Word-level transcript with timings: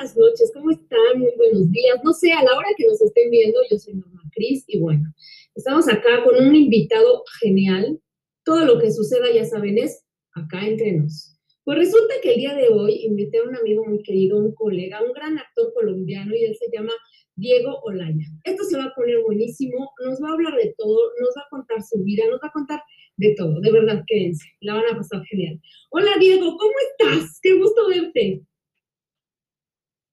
buenas 0.00 0.16
noches, 0.16 0.50
¿cómo 0.54 0.70
están? 0.70 1.18
Muy 1.18 1.30
buenos 1.36 1.70
días. 1.70 2.00
No 2.02 2.14
sé, 2.14 2.32
a 2.32 2.42
la 2.42 2.56
hora 2.56 2.68
que 2.74 2.86
nos 2.86 3.02
estén 3.02 3.30
viendo, 3.30 3.60
yo 3.70 3.76
soy 3.76 3.94
Norma 3.94 4.22
Cris 4.32 4.64
y 4.66 4.78
bueno, 4.78 5.12
estamos 5.54 5.88
acá 5.90 6.24
con 6.24 6.42
un 6.42 6.54
invitado 6.54 7.22
genial. 7.38 8.00
Todo 8.42 8.64
lo 8.64 8.78
que 8.78 8.90
suceda, 8.90 9.30
ya 9.30 9.44
saben, 9.44 9.76
es 9.76 10.02
acá 10.32 10.66
entre 10.66 10.92
nos. 10.92 11.36
Pues 11.64 11.76
resulta 11.76 12.14
que 12.22 12.32
el 12.32 12.36
día 12.36 12.54
de 12.54 12.68
hoy 12.68 13.04
invité 13.04 13.38
a 13.38 13.42
un 13.42 13.54
amigo 13.54 13.84
muy 13.84 14.02
querido, 14.02 14.38
un 14.38 14.54
colega, 14.54 15.02
un 15.02 15.12
gran 15.12 15.36
actor 15.36 15.70
colombiano 15.74 16.34
y 16.34 16.44
él 16.44 16.56
se 16.58 16.74
llama 16.74 16.92
Diego 17.36 17.80
Olaña. 17.82 18.26
Esto 18.44 18.64
se 18.64 18.78
va 18.78 18.84
a 18.84 18.94
poner 18.94 19.20
buenísimo, 19.22 19.90
nos 20.06 20.18
va 20.22 20.30
a 20.30 20.32
hablar 20.32 20.56
de 20.56 20.74
todo, 20.78 20.98
nos 21.20 21.30
va 21.36 21.42
a 21.42 21.50
contar 21.50 21.82
su 21.82 22.02
vida, 22.02 22.24
nos 22.30 22.40
va 22.40 22.48
a 22.48 22.52
contar 22.52 22.80
de 23.18 23.34
todo, 23.34 23.60
de 23.60 23.70
verdad, 23.70 24.02
quédense, 24.06 24.46
la 24.62 24.76
van 24.76 24.94
a 24.94 24.96
pasar 24.96 25.22
genial. 25.26 25.60
Hola 25.90 26.12
Diego, 26.18 26.56
¿cómo 26.56 26.72
estás? 26.90 27.38
Qué 27.42 27.52
gusto 27.58 27.86
verte. 27.86 28.42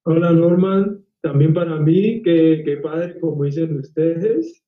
Hola 0.09 0.31
Norman, 0.31 1.03
también 1.19 1.53
para 1.53 1.75
mí, 1.81 2.21
qué, 2.23 2.79
padre, 2.81 3.19
como 3.19 3.43
dicen 3.43 3.77
ustedes, 3.77 4.63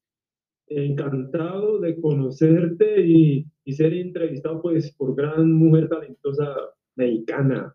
encantado 0.68 1.80
de 1.80 1.98
conocerte 2.02 3.00
y, 3.08 3.46
y 3.64 3.72
ser 3.72 3.94
entrevistado 3.94 4.62
pues 4.62 4.94
por 4.98 5.16
gran 5.16 5.54
mujer 5.54 5.88
talentosa 5.88 6.54
mexicana. 6.98 7.74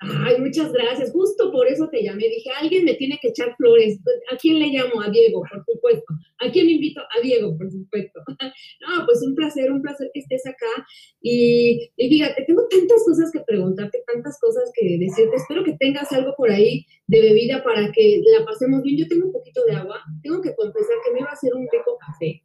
Ay, 0.00 0.40
muchas 0.40 0.72
gracias. 0.72 1.10
Justo 1.10 1.50
por 1.50 1.66
eso 1.66 1.88
te 1.88 2.04
llamé. 2.04 2.28
Dije, 2.28 2.50
alguien 2.60 2.84
me 2.84 2.94
tiene 2.94 3.18
que 3.20 3.28
echar 3.28 3.56
flores. 3.56 3.98
¿A 4.32 4.36
quién 4.36 4.60
le 4.60 4.68
llamo? 4.68 5.02
A 5.02 5.10
Diego, 5.10 5.42
por 5.50 5.64
supuesto. 5.64 6.14
¿A 6.38 6.50
quién 6.52 6.70
invito? 6.70 7.00
A 7.00 7.20
Diego, 7.20 7.56
por 7.56 7.70
supuesto. 7.70 8.20
No, 8.80 9.04
pues 9.06 9.22
un 9.26 9.34
placer, 9.34 9.70
un 9.72 9.82
placer 9.82 10.08
que 10.14 10.20
estés 10.20 10.46
acá. 10.46 10.86
Y, 11.20 11.90
y 11.96 12.08
fíjate, 12.08 12.44
tengo 12.46 12.66
tantas 12.68 13.04
cosas 13.04 13.30
que 13.32 13.40
preguntarte, 13.40 14.02
tantas 14.06 14.38
cosas 14.40 14.70
que 14.74 14.98
decirte. 14.98 15.36
Espero 15.36 15.64
que 15.64 15.76
tengas 15.78 16.10
algo 16.12 16.34
por 16.36 16.50
ahí 16.50 16.86
de 17.08 17.20
bebida 17.20 17.62
para 17.64 17.90
que 17.90 18.22
la 18.38 18.44
pasemos 18.44 18.82
bien. 18.82 18.98
Yo 18.98 19.08
tengo 19.08 19.26
un 19.26 19.32
poquito 19.32 19.64
de 19.64 19.72
agua. 19.72 20.00
Tengo 20.22 20.40
que 20.40 20.54
confesar 20.54 20.96
que 21.04 21.12
me 21.12 21.20
iba 21.20 21.28
a 21.28 21.32
hacer 21.32 21.52
un 21.54 21.66
rico 21.70 21.98
café. 21.98 22.42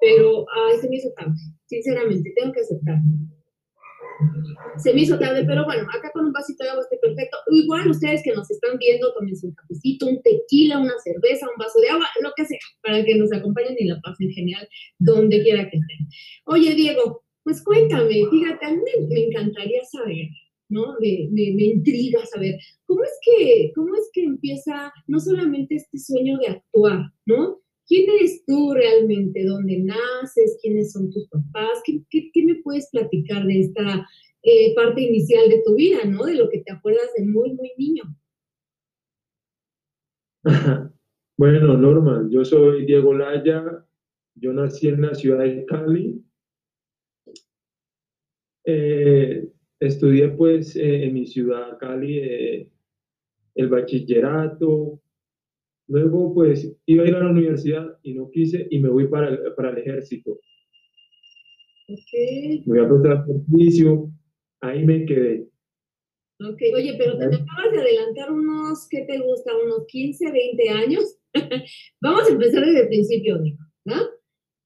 Pero, 0.00 0.46
ay, 0.50 0.78
se 0.80 0.88
me 0.88 0.96
hizo 0.96 1.10
tarde. 1.12 1.38
Sinceramente, 1.66 2.32
tengo 2.36 2.52
que 2.52 2.60
aceptarlo 2.60 3.37
se 4.76 4.94
me 4.94 5.02
hizo 5.02 5.18
tarde, 5.18 5.44
pero 5.44 5.64
bueno, 5.64 5.82
acá 5.82 6.10
con 6.12 6.26
un 6.26 6.32
vasito 6.32 6.64
de 6.64 6.70
agua 6.70 6.82
está 6.82 6.96
perfecto. 7.00 7.36
Igual 7.50 7.90
ustedes 7.90 8.22
que 8.22 8.32
nos 8.32 8.50
están 8.50 8.78
viendo, 8.78 9.12
tomen 9.12 9.34
un 9.42 9.54
cafecito, 9.54 10.06
un 10.06 10.22
tequila, 10.22 10.78
una 10.78 10.94
cerveza, 11.02 11.48
un 11.48 11.58
vaso 11.58 11.80
de 11.80 11.90
agua, 11.90 12.06
lo 12.22 12.30
que 12.36 12.44
sea, 12.44 12.58
para 12.82 13.04
que 13.04 13.16
nos 13.16 13.32
acompañen 13.32 13.76
y 13.78 13.86
la 13.86 14.00
pasen 14.00 14.30
genial 14.30 14.68
donde 14.98 15.42
quiera 15.42 15.68
que 15.70 15.76
estén. 15.78 16.08
Oye, 16.44 16.74
Diego, 16.74 17.22
pues 17.42 17.62
cuéntame, 17.62 18.24
fíjate, 18.30 18.66
a 18.66 18.70
mí 18.72 18.82
me, 19.08 19.20
encantaría 19.24 19.82
saber, 19.84 20.28
¿no? 20.68 20.96
Me, 21.00 21.28
me, 21.30 21.54
me, 21.54 21.64
intriga 21.64 22.24
saber, 22.26 22.58
¿cómo 22.84 23.02
es, 23.02 23.18
que, 23.22 23.72
¿cómo 23.74 23.94
es 23.94 24.10
que 24.12 24.24
empieza 24.24 24.92
no 25.06 25.18
solamente 25.18 25.76
este 25.76 25.98
sueño 25.98 26.38
de 26.38 26.48
actuar, 26.48 27.10
¿no? 27.26 27.60
¿Quién 27.88 28.08
eres 28.10 28.44
tú 28.46 28.74
realmente? 28.74 29.44
¿Dónde 29.46 29.78
naces? 29.78 30.58
¿Quiénes 30.60 30.92
son 30.92 31.10
tus 31.10 31.26
papás? 31.28 31.82
¿Qué, 31.84 32.44
me 32.44 32.56
puedes 32.56 32.90
platicar 32.90 33.46
de 33.46 33.60
esta 33.60 34.06
eh, 34.42 34.74
parte 34.74 35.00
inicial 35.00 35.48
de 35.48 35.62
tu 35.64 35.74
vida, 35.74 36.04
¿no? 36.04 36.26
De 36.26 36.34
lo 36.34 36.50
que 36.50 36.60
te 36.60 36.70
acuerdas 36.70 37.08
de 37.16 37.24
muy, 37.24 37.54
muy 37.54 37.72
niño. 37.78 38.04
bueno, 41.38 41.78
Norma, 41.78 42.28
yo 42.30 42.44
soy 42.44 42.84
Diego 42.84 43.14
Laya, 43.14 43.86
yo 44.34 44.52
nací 44.52 44.88
en 44.88 45.00
la 45.00 45.14
ciudad 45.14 45.44
de 45.44 45.64
Cali. 45.64 46.22
Eh, 48.66 49.48
estudié 49.80 50.28
pues 50.28 50.76
eh, 50.76 51.04
en 51.04 51.14
mi 51.14 51.26
ciudad, 51.26 51.78
Cali, 51.78 52.70
el 53.54 53.68
bachillerato, 53.68 55.00
Luego, 55.88 56.34
pues, 56.34 56.70
iba 56.86 57.04
a 57.04 57.08
ir 57.08 57.14
a 57.14 57.24
la 57.24 57.30
universidad 57.30 57.86
y 58.02 58.12
no 58.12 58.30
quise 58.30 58.66
y 58.70 58.78
me 58.78 58.90
voy 58.90 59.08
para 59.08 59.30
el, 59.30 59.54
para 59.56 59.70
el 59.70 59.78
ejército. 59.78 60.32
Ok. 61.88 62.66
Me 62.66 62.78
voy 62.78 62.84
a 62.84 62.88
prestar 62.88 63.24
servicio, 63.26 64.10
ahí 64.60 64.84
me 64.84 65.06
quedé. 65.06 65.48
Ok, 66.40 66.60
oye, 66.76 66.94
pero 66.98 67.18
te 67.18 67.24
acabas 67.24 67.72
de 67.72 67.80
adelantar 67.80 68.30
unos, 68.30 68.86
¿qué 68.88 69.04
te 69.06 69.18
gusta? 69.18 69.50
Unos 69.64 69.86
15, 69.88 70.30
20 70.30 70.68
años. 70.68 71.18
Vamos 72.02 72.28
a 72.28 72.32
empezar 72.32 72.64
desde 72.64 72.82
el 72.82 72.88
principio, 72.88 73.40
¿no? 73.86 73.94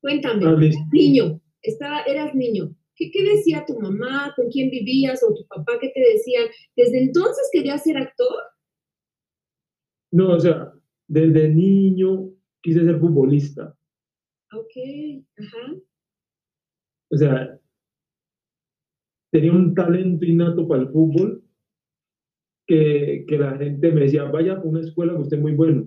Cuéntame, 0.03 0.45
ah, 0.45 0.57
niño, 0.93 1.41
estaba, 1.63 2.03
eras 2.03 2.35
niño. 2.35 2.75
¿Qué, 2.97 3.11
¿Qué 3.13 3.23
decía 3.23 3.65
tu 3.65 3.79
mamá? 3.79 4.35
¿Con 4.37 4.51
quién 4.51 4.69
vivías? 4.69 5.23
¿O 5.23 5.33
tu 5.33 5.47
papá? 5.47 5.79
¿Qué 5.81 5.91
te 5.95 6.01
decían? 6.01 6.47
¿Desde 6.77 7.05
entonces 7.05 7.49
querías 7.53 7.85
ser 7.85 7.97
actor? 7.97 8.43
No, 10.11 10.35
o 10.35 10.41
sea, 10.41 10.75
desde 11.13 11.51
niño 11.51 12.31
quise 12.63 12.85
ser 12.85 12.99
futbolista. 12.99 13.77
Ok, 14.51 14.73
ajá. 15.37 15.75
O 17.11 17.17
sea, 17.19 17.61
tenía 19.31 19.53
un 19.53 19.75
talento 19.75 20.25
innato 20.25 20.67
para 20.67 20.85
el 20.85 20.89
fútbol 20.89 21.45
que, 22.67 23.27
que 23.29 23.37
la 23.37 23.59
gente 23.59 23.93
me 23.93 24.01
decía, 24.03 24.25
vaya 24.25 24.55
a 24.55 24.63
una 24.63 24.81
escuela 24.81 25.13
que 25.13 25.21
usted 25.21 25.37
es 25.37 25.43
muy 25.43 25.53
bueno. 25.53 25.87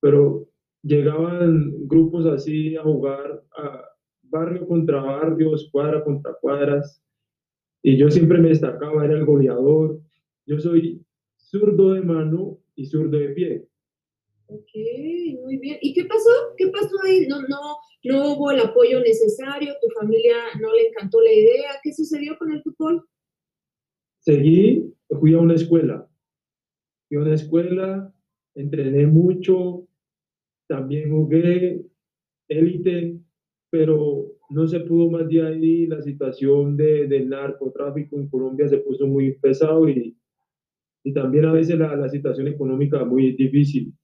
Pero 0.00 0.48
llegaban 0.82 1.86
grupos 1.86 2.24
así 2.24 2.74
a 2.76 2.82
jugar 2.82 3.44
a 3.54 3.84
barrio 4.22 4.66
contra 4.66 5.02
barrio, 5.02 5.52
cuadra 5.70 6.02
contra 6.02 6.32
cuadras, 6.40 7.04
y 7.82 7.98
yo 7.98 8.10
siempre 8.10 8.38
me 8.38 8.48
destacaba, 8.48 9.04
era 9.04 9.12
el 9.12 9.26
goleador. 9.26 10.00
Yo 10.46 10.58
soy 10.58 11.04
zurdo 11.36 11.92
de 11.92 12.00
mano 12.00 12.58
y 12.74 12.86
zurdo 12.86 13.18
de 13.18 13.28
pie. 13.28 13.71
Ok, 14.54 14.70
muy 15.42 15.56
bien. 15.58 15.78
¿Y 15.80 15.94
qué 15.94 16.04
pasó? 16.04 16.30
¿Qué 16.58 16.66
pasó 16.68 16.94
ahí? 17.04 17.26
No, 17.26 17.40
no, 17.42 17.76
no 18.04 18.32
hubo 18.32 18.50
el 18.50 18.60
apoyo 18.60 19.00
necesario, 19.00 19.72
tu 19.80 19.88
familia 19.98 20.36
no 20.60 20.74
le 20.74 20.88
encantó 20.88 21.22
la 21.22 21.32
idea. 21.32 21.70
¿Qué 21.82 21.92
sucedió 21.94 22.36
con 22.36 22.52
el 22.52 22.62
fútbol? 22.62 23.02
Seguí, 24.18 24.92
fui 25.08 25.32
a 25.32 25.38
una 25.38 25.54
escuela. 25.54 26.06
Fui 27.08 27.16
a 27.16 27.20
una 27.20 27.34
escuela, 27.34 28.14
entrené 28.54 29.06
mucho, 29.06 29.88
también 30.66 31.10
jugué 31.10 31.86
élite, 32.48 33.18
pero 33.70 34.32
no 34.50 34.66
se 34.66 34.80
pudo 34.80 35.10
más 35.10 35.28
de 35.28 35.46
ahí. 35.46 35.86
La 35.86 36.02
situación 36.02 36.76
de, 36.76 37.06
del 37.06 37.30
narcotráfico 37.30 38.16
en 38.16 38.28
Colombia 38.28 38.68
se 38.68 38.78
puso 38.78 39.06
muy 39.06 39.32
pesado 39.38 39.88
y, 39.88 40.14
y 41.04 41.12
también 41.14 41.46
a 41.46 41.52
veces 41.52 41.78
la, 41.78 41.96
la 41.96 42.10
situación 42.10 42.48
económica 42.48 43.02
muy 43.04 43.32
difícil. 43.32 43.94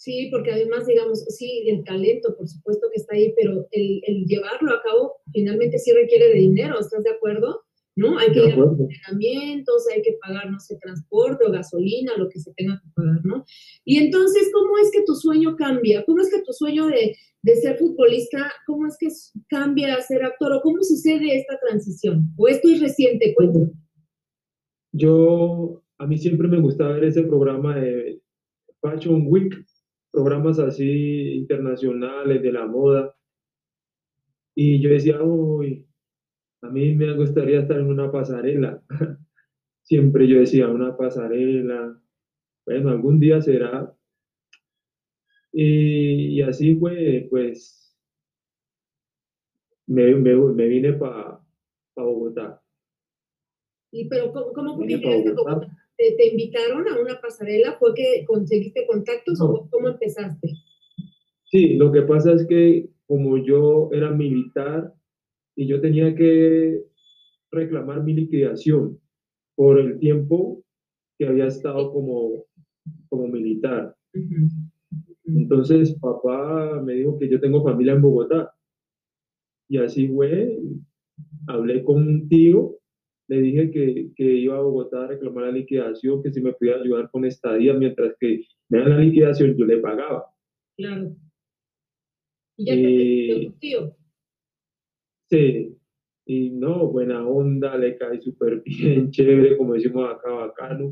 Sí, 0.00 0.28
porque 0.30 0.50
además, 0.50 0.86
digamos, 0.86 1.26
sí, 1.28 1.64
el 1.66 1.84
talento, 1.84 2.34
por 2.34 2.48
supuesto 2.48 2.86
que 2.90 3.02
está 3.02 3.16
ahí, 3.16 3.34
pero 3.36 3.68
el, 3.70 4.00
el 4.06 4.24
llevarlo 4.24 4.72
a 4.72 4.80
cabo 4.82 5.16
finalmente 5.30 5.78
sí 5.78 5.92
requiere 5.92 6.28
de 6.28 6.36
dinero, 6.36 6.80
¿estás 6.80 7.04
de 7.04 7.10
acuerdo? 7.10 7.60
¿No? 7.96 8.18
Hay 8.18 8.32
que 8.32 8.46
ir 8.46 8.54
a 8.54 8.64
entrenamientos, 8.64 9.86
hay 9.94 10.00
que 10.00 10.16
pagar, 10.26 10.50
no 10.50 10.58
sé, 10.58 10.78
transporte 10.80 11.44
o 11.44 11.52
gasolina, 11.52 12.16
lo 12.16 12.30
que 12.30 12.40
se 12.40 12.50
tenga 12.54 12.80
que 12.82 12.88
pagar, 12.94 13.20
¿no? 13.26 13.44
Y 13.84 13.98
entonces, 13.98 14.50
¿cómo 14.54 14.78
es 14.78 14.90
que 14.90 15.04
tu 15.04 15.14
sueño 15.14 15.54
cambia? 15.56 16.02
¿Cómo 16.06 16.22
es 16.22 16.30
que 16.30 16.40
tu 16.46 16.54
sueño 16.54 16.86
de, 16.86 17.14
de 17.42 17.56
ser 17.56 17.76
futbolista, 17.76 18.50
cómo 18.66 18.86
es 18.86 18.96
que 18.98 19.08
cambia 19.50 19.96
a 19.96 20.00
ser 20.00 20.24
actor? 20.24 20.50
¿O 20.54 20.62
cómo 20.62 20.82
sucede 20.82 21.36
esta 21.36 21.58
transición? 21.58 22.32
¿O 22.38 22.48
esto 22.48 22.70
es 22.70 22.80
reciente? 22.80 23.34
Cuéntame. 23.34 23.72
Yo, 24.92 25.82
a 25.98 26.06
mí 26.06 26.16
siempre 26.16 26.48
me 26.48 26.58
gustaba 26.58 26.94
ver 26.94 27.04
ese 27.04 27.24
programa 27.24 27.78
de 27.78 28.22
Fashion 28.80 29.24
Week, 29.26 29.54
programas 30.10 30.58
así 30.58 31.34
internacionales 31.34 32.42
de 32.42 32.52
la 32.52 32.66
moda. 32.66 33.14
Y 34.54 34.80
yo 34.80 34.90
decía, 34.90 35.22
uy, 35.22 35.86
a 36.62 36.68
mí 36.68 36.94
me 36.94 37.14
gustaría 37.16 37.60
estar 37.60 37.78
en 37.78 37.86
una 37.86 38.10
pasarela. 38.10 38.82
Siempre 39.82 40.28
yo 40.28 40.40
decía, 40.40 40.68
una 40.68 40.96
pasarela. 40.96 42.00
Bueno, 42.66 42.90
algún 42.90 43.18
día 43.18 43.40
será. 43.40 43.94
Y, 45.52 46.40
así 46.42 46.76
fue, 46.76 47.26
pues, 47.28 47.96
me, 49.86 50.14
me, 50.14 50.68
vine 50.68 50.92
para 50.92 51.40
Bogotá. 51.96 52.62
¿Y 53.92 54.08
pero 54.08 54.32
cómo, 54.32 54.52
cómo 54.52 54.76
Bogotá? 54.76 55.76
Te, 56.16 56.28
invitaron 56.28 56.88
a 56.88 57.00
una 57.00 57.20
pasarela? 57.20 57.76
¿Fue 57.78 57.94
que 57.94 58.24
conseguiste 58.26 58.86
contactos 58.86 59.40
o 59.40 59.68
cómo 59.70 59.88
empezaste? 59.88 60.48
Sí, 61.44 61.74
lo 61.74 61.92
que 61.92 62.02
pasa 62.02 62.32
es 62.32 62.46
que 62.46 62.88
como 63.06 63.38
yo 63.38 63.90
era 63.92 64.10
militar 64.10 64.94
y 65.56 65.66
yo 65.66 65.80
tenía 65.80 66.14
que 66.14 66.84
reclamar 67.50 68.02
mi 68.02 68.14
liquidación 68.14 68.98
por 69.56 69.78
el 69.78 69.98
tiempo 69.98 70.62
que 71.18 71.26
había 71.26 71.46
estado 71.46 71.92
como, 71.92 72.46
como 73.08 73.26
militar. 73.28 73.94
Entonces 75.24 75.94
papá 76.00 76.80
me 76.82 76.94
dijo 76.94 77.18
que 77.18 77.28
yo 77.28 77.40
tengo 77.40 77.62
familia 77.62 77.92
en 77.92 78.02
Bogotá. 78.02 78.54
Y 79.68 79.78
así 79.78 80.08
fue, 80.08 80.58
hablé 81.46 81.84
con 81.84 81.96
un 81.96 82.28
tío 82.28 82.79
le 83.30 83.40
dije 83.40 83.70
que, 83.70 84.10
que, 84.16 84.24
iba 84.24 84.58
a 84.58 84.60
Bogotá 84.60 85.04
a 85.04 85.06
reclamar 85.06 85.44
la 85.44 85.52
liquidación, 85.52 86.20
que 86.20 86.32
si 86.32 86.40
me 86.40 86.52
podía 86.52 86.74
ayudar 86.74 87.08
con 87.12 87.24
estadía, 87.24 87.72
mientras 87.74 88.16
que 88.18 88.42
me 88.68 88.80
dan 88.80 88.90
la 88.90 88.98
liquidación, 88.98 89.56
yo 89.56 89.66
le 89.66 89.78
pagaba. 89.78 90.26
Claro. 90.76 91.14
¿Y 92.56 92.64
ya 92.64 92.74
te 92.74 93.46
tu 93.46 93.58
tío? 93.60 93.96
Sí, 95.30 95.76
y 96.26 96.50
no, 96.50 96.88
buena 96.88 97.24
onda, 97.24 97.78
le 97.78 97.96
cae 97.96 98.20
súper 98.20 98.62
bien, 98.64 99.10
chévere, 99.12 99.56
como 99.56 99.74
decimos 99.74 100.10
acá, 100.10 100.32
bacano. 100.32 100.90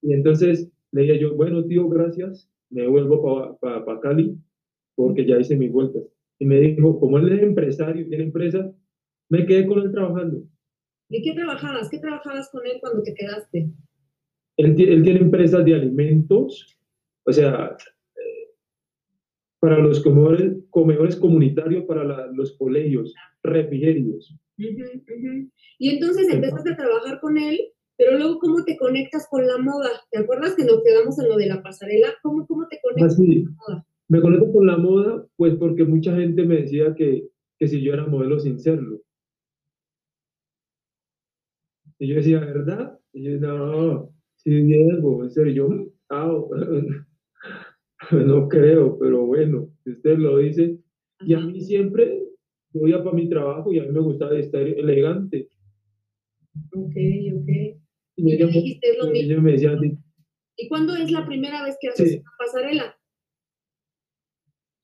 Y 0.00 0.12
entonces 0.12 0.70
le 0.92 1.02
dije 1.02 1.18
yo, 1.18 1.34
bueno, 1.34 1.64
tío, 1.64 1.88
gracias, 1.88 2.48
me 2.70 2.86
vuelvo 2.86 3.58
para 3.60 3.84
pa, 3.84 3.98
Cali, 3.98 4.38
porque 4.94 5.26
ya 5.26 5.36
hice 5.36 5.56
mis 5.56 5.72
vueltas. 5.72 6.04
Y 6.38 6.46
me 6.46 6.60
dijo, 6.60 7.00
como 7.00 7.18
él 7.18 7.32
es 7.32 7.42
empresario, 7.42 8.06
tiene 8.06 8.22
empresa, 8.22 8.72
me 9.28 9.44
quedé 9.46 9.66
con 9.66 9.80
él 9.80 9.90
trabajando. 9.90 10.44
¿Y 11.10 11.22
qué 11.22 11.32
trabajabas? 11.32 11.88
¿Qué 11.88 11.98
trabajabas 11.98 12.50
con 12.50 12.66
él 12.66 12.78
cuando 12.80 13.02
te 13.02 13.14
quedaste? 13.14 13.70
Él, 14.56 14.74
él 14.78 15.02
tiene 15.02 15.20
empresas 15.20 15.64
de 15.64 15.74
alimentos, 15.74 16.78
o 17.24 17.32
sea, 17.32 17.76
eh, 18.16 18.50
para 19.60 19.78
los 19.78 20.02
comedores, 20.02 20.52
comedores 20.70 21.16
comunitarios, 21.16 21.84
para 21.84 22.26
los 22.32 22.56
colegios, 22.58 23.14
refrigerios. 23.42 24.34
Y 24.56 25.88
entonces 25.90 26.28
empezaste 26.28 26.72
a 26.72 26.76
trabajar 26.76 27.20
con 27.20 27.38
él, 27.38 27.58
pero 27.96 28.18
luego, 28.18 28.38
¿cómo 28.38 28.64
te 28.64 28.76
conectas 28.76 29.26
con 29.30 29.46
la 29.46 29.58
moda? 29.58 29.90
¿Te 30.10 30.18
acuerdas 30.18 30.54
que 30.56 30.64
nos 30.64 30.82
quedamos 30.82 31.18
en 31.18 31.28
lo 31.28 31.36
de 31.36 31.46
la 31.46 31.62
pasarela? 31.62 32.08
¿Cómo, 32.22 32.46
cómo 32.46 32.66
te 32.68 32.80
conectas 32.82 33.16
con 33.16 33.28
la 33.28 33.50
moda? 33.50 33.86
Me 34.08 34.20
conecto 34.20 34.52
con 34.52 34.66
la 34.66 34.76
moda, 34.76 35.26
pues 35.36 35.54
porque 35.56 35.84
mucha 35.84 36.14
gente 36.14 36.44
me 36.44 36.62
decía 36.62 36.94
que, 36.94 37.28
que 37.58 37.68
si 37.68 37.82
yo 37.82 37.94
era 37.94 38.06
modelo 38.06 38.38
sin 38.38 38.58
serlo. 38.58 39.00
Y 41.98 42.08
yo 42.08 42.16
decía, 42.16 42.40
¿verdad? 42.40 42.98
Y 43.12 43.24
yo, 43.24 43.38
no, 43.38 44.10
sí, 44.36 44.50
Diego, 44.50 45.24
en 45.24 45.30
serio, 45.30 45.52
yo, 45.52 45.92
ah, 46.10 46.32
no 48.12 48.48
creo, 48.48 48.98
pero 48.98 49.26
bueno, 49.26 49.70
si 49.84 49.90
usted 49.90 50.18
lo 50.18 50.38
dice. 50.38 50.78
Y 51.20 51.34
a 51.34 51.40
mí 51.40 51.60
siempre, 51.60 52.22
yo 52.72 52.86
iba 52.86 53.02
para 53.02 53.16
mi 53.16 53.28
trabajo 53.28 53.72
y 53.72 53.80
a 53.80 53.84
mí 53.84 53.90
me 53.90 54.00
gustaba 54.00 54.38
estar 54.38 54.62
elegante. 54.62 55.48
Ok, 56.72 56.94
ok. 57.34 57.48
Y, 58.16 58.32
ellos, 58.32 58.52
dijiste 58.52 58.96
lo 58.98 59.10
mismo. 59.10 59.42
me 59.42 59.52
decían, 59.52 59.78
¿Y 60.56 60.68
cuándo 60.68 60.94
es 60.96 61.10
la 61.10 61.24
primera 61.24 61.64
vez 61.64 61.76
que 61.80 61.88
haces 61.88 62.20
una 62.20 62.32
pasarela? 62.38 62.98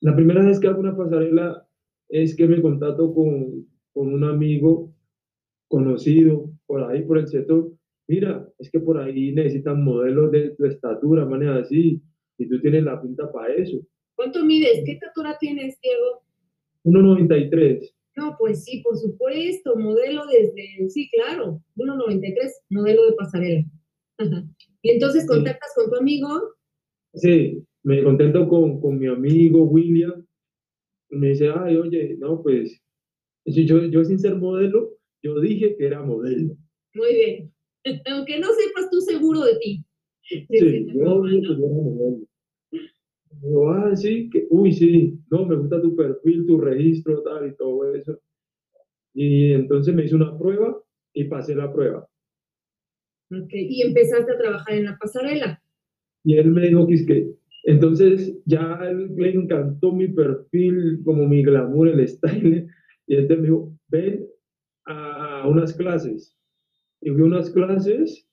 La 0.01 0.15
primera 0.15 0.45
vez 0.45 0.61
que 0.61 0.69
hago 0.69 0.81
una 0.81 0.97
pasarela 0.97 1.69
es 2.09 2.37
que 2.37 2.47
me 2.47 2.63
contacto 2.63 3.13
con, 3.13 3.67
con 3.93 4.13
un 4.15 4.25
amigo 4.25 4.94
conocido 5.69 6.51
por 6.67 6.85
ahí, 6.85 7.03
por 7.03 7.19
el 7.19 7.29
sector, 7.29 7.73
mira, 8.09 8.49
es 8.59 8.71
que 8.71 8.81
por 8.81 8.99
ahí 8.99 9.33
necesitan 9.33 9.83
modelos 9.83 10.31
de 10.31 10.51
tu 10.51 10.65
estatura, 10.67 11.25
manera 11.25 11.57
así, 11.59 12.03
y 12.39 12.49
tú 12.49 12.61
tienes 12.61 12.85
la 12.85 13.01
pinta 13.01 13.31
para 13.33 13.55
eso. 13.55 13.81
¿Cuánto 14.17 14.45
mides? 14.45 14.83
¿Qué 14.85 14.93
estatura 14.93 15.37
tienes, 15.39 15.79
Diego? 15.81 16.23
1,93. 16.85 17.95
No, 18.17 18.37
pues 18.39 18.65
sí, 18.65 18.81
por 18.83 18.97
supuesto, 18.97 19.77
modelo 19.77 20.27
desde, 20.27 20.89
sí, 20.89 21.11
claro, 21.11 21.61
1,93, 21.77 22.53
modelo 22.71 23.07
de 23.07 23.13
pasarela. 23.15 23.65
Y 24.83 24.91
entonces 24.91 25.27
contactas 25.27 25.73
con 25.75 25.91
tu 25.91 25.97
amigo. 25.97 26.29
Sí, 27.15 27.65
me 27.83 28.05
contento 28.05 28.49
con, 28.49 28.81
con 28.81 28.99
mi 28.99 29.09
amigo 29.09 29.65
William. 29.65 30.25
me 31.11 31.29
dice, 31.29 31.51
ay, 31.55 31.77
oye, 31.77 32.17
no, 32.19 32.43
pues, 32.43 32.81
yo, 33.47 33.85
yo 33.87 34.05
sin 34.05 34.19
ser 34.19 34.37
modelo, 34.37 34.94
yo 35.25 35.41
dije 35.41 35.75
que 35.77 35.87
era 35.87 36.03
modelo. 36.03 36.55
Muy 36.95 37.15
bien. 37.15 37.53
Aunque 38.13 38.39
no 38.39 38.49
sepas 38.53 38.91
tú 38.91 39.01
seguro 39.01 39.41
de 39.41 39.57
ti. 39.59 39.85
Sí, 40.23 40.47
yo 40.49 41.23
dije 41.23 41.41
que 41.43 41.53
era 41.53 41.69
modelo. 41.69 42.27
Digo, 43.43 43.71
ah, 43.71 43.97
sí, 43.97 44.31
que, 44.31 44.47
uy, 44.51 44.73
sí, 44.73 45.19
no, 45.31 45.45
me 45.45 45.57
gusta 45.57 45.83
tu 45.83 45.97
perfil, 45.97 46.47
tu 46.47 46.61
registro, 46.61 47.23
tal 47.23 47.49
y 47.49 47.57
todo 47.57 47.93
eso. 47.95 48.19
Y 49.13 49.53
entonces 49.53 49.95
me 49.95 50.05
hizo 50.05 50.17
una 50.17 50.39
prueba 50.39 50.81
y 51.13 51.25
pasé 51.25 51.55
la 51.55 51.73
prueba. 51.73 52.09
Ok, 53.31 53.51
y 53.53 53.83
empezaste 53.83 54.33
a 54.33 54.39
trabajar 54.39 54.77
en 54.77 54.85
la 54.85 54.99
pasarela. 54.99 55.61
Y 56.25 56.37
él 56.37 56.51
me 56.53 56.69
dijo 56.69 56.87
que 56.87 56.95
es 56.95 57.07
que, 57.07 57.31
entonces 57.65 58.39
ya 58.45 58.79
él 58.83 59.15
le 59.17 59.31
encantó 59.31 59.93
mi 59.93 60.09
perfil, 60.09 61.01
como 61.05 61.27
mi 61.27 61.43
glamour, 61.43 61.89
el 61.89 62.09
style, 62.09 62.67
y 63.07 63.17
entonces 63.17 63.39
me 63.39 63.49
dijo, 63.49 63.73
ven 63.89 64.27
a 64.87 65.47
unas 65.49 65.75
clases. 65.75 66.37
Y 67.01 67.11
fui 67.11 67.23
a 67.23 67.25
unas 67.25 67.51
clases 67.51 68.27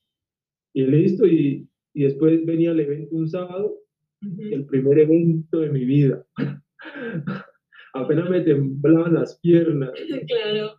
y 0.74 0.86
listo, 0.86 1.26
y, 1.26 1.68
y 1.94 2.04
después 2.04 2.44
venía 2.46 2.70
el 2.70 2.80
evento 2.80 3.16
un 3.16 3.28
sábado, 3.28 3.78
el 4.20 4.64
primer 4.66 4.98
evento 4.98 5.60
de 5.60 5.70
mi 5.70 5.84
vida. 5.84 6.24
Apenas 7.94 8.30
me 8.30 8.40
temblaban 8.40 9.14
las 9.14 9.38
piernas. 9.40 9.90
Claro. 10.28 10.72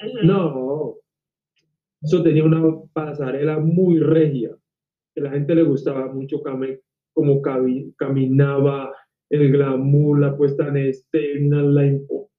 no, 0.22 0.96
eso 2.02 2.22
tenía 2.22 2.44
una 2.44 2.62
pasarela 2.92 3.58
muy 3.58 3.98
regia, 3.98 4.56
que 5.14 5.20
la 5.20 5.30
gente 5.30 5.54
le 5.54 5.62
gustaba 5.64 6.12
mucho 6.12 6.40
como 7.12 7.42
caminaba, 7.96 8.94
el 9.30 9.52
glamour, 9.52 10.20
la 10.20 10.36
puesta 10.36 10.68
en 10.68 10.76
escena, 10.76 11.62
la 11.62 11.86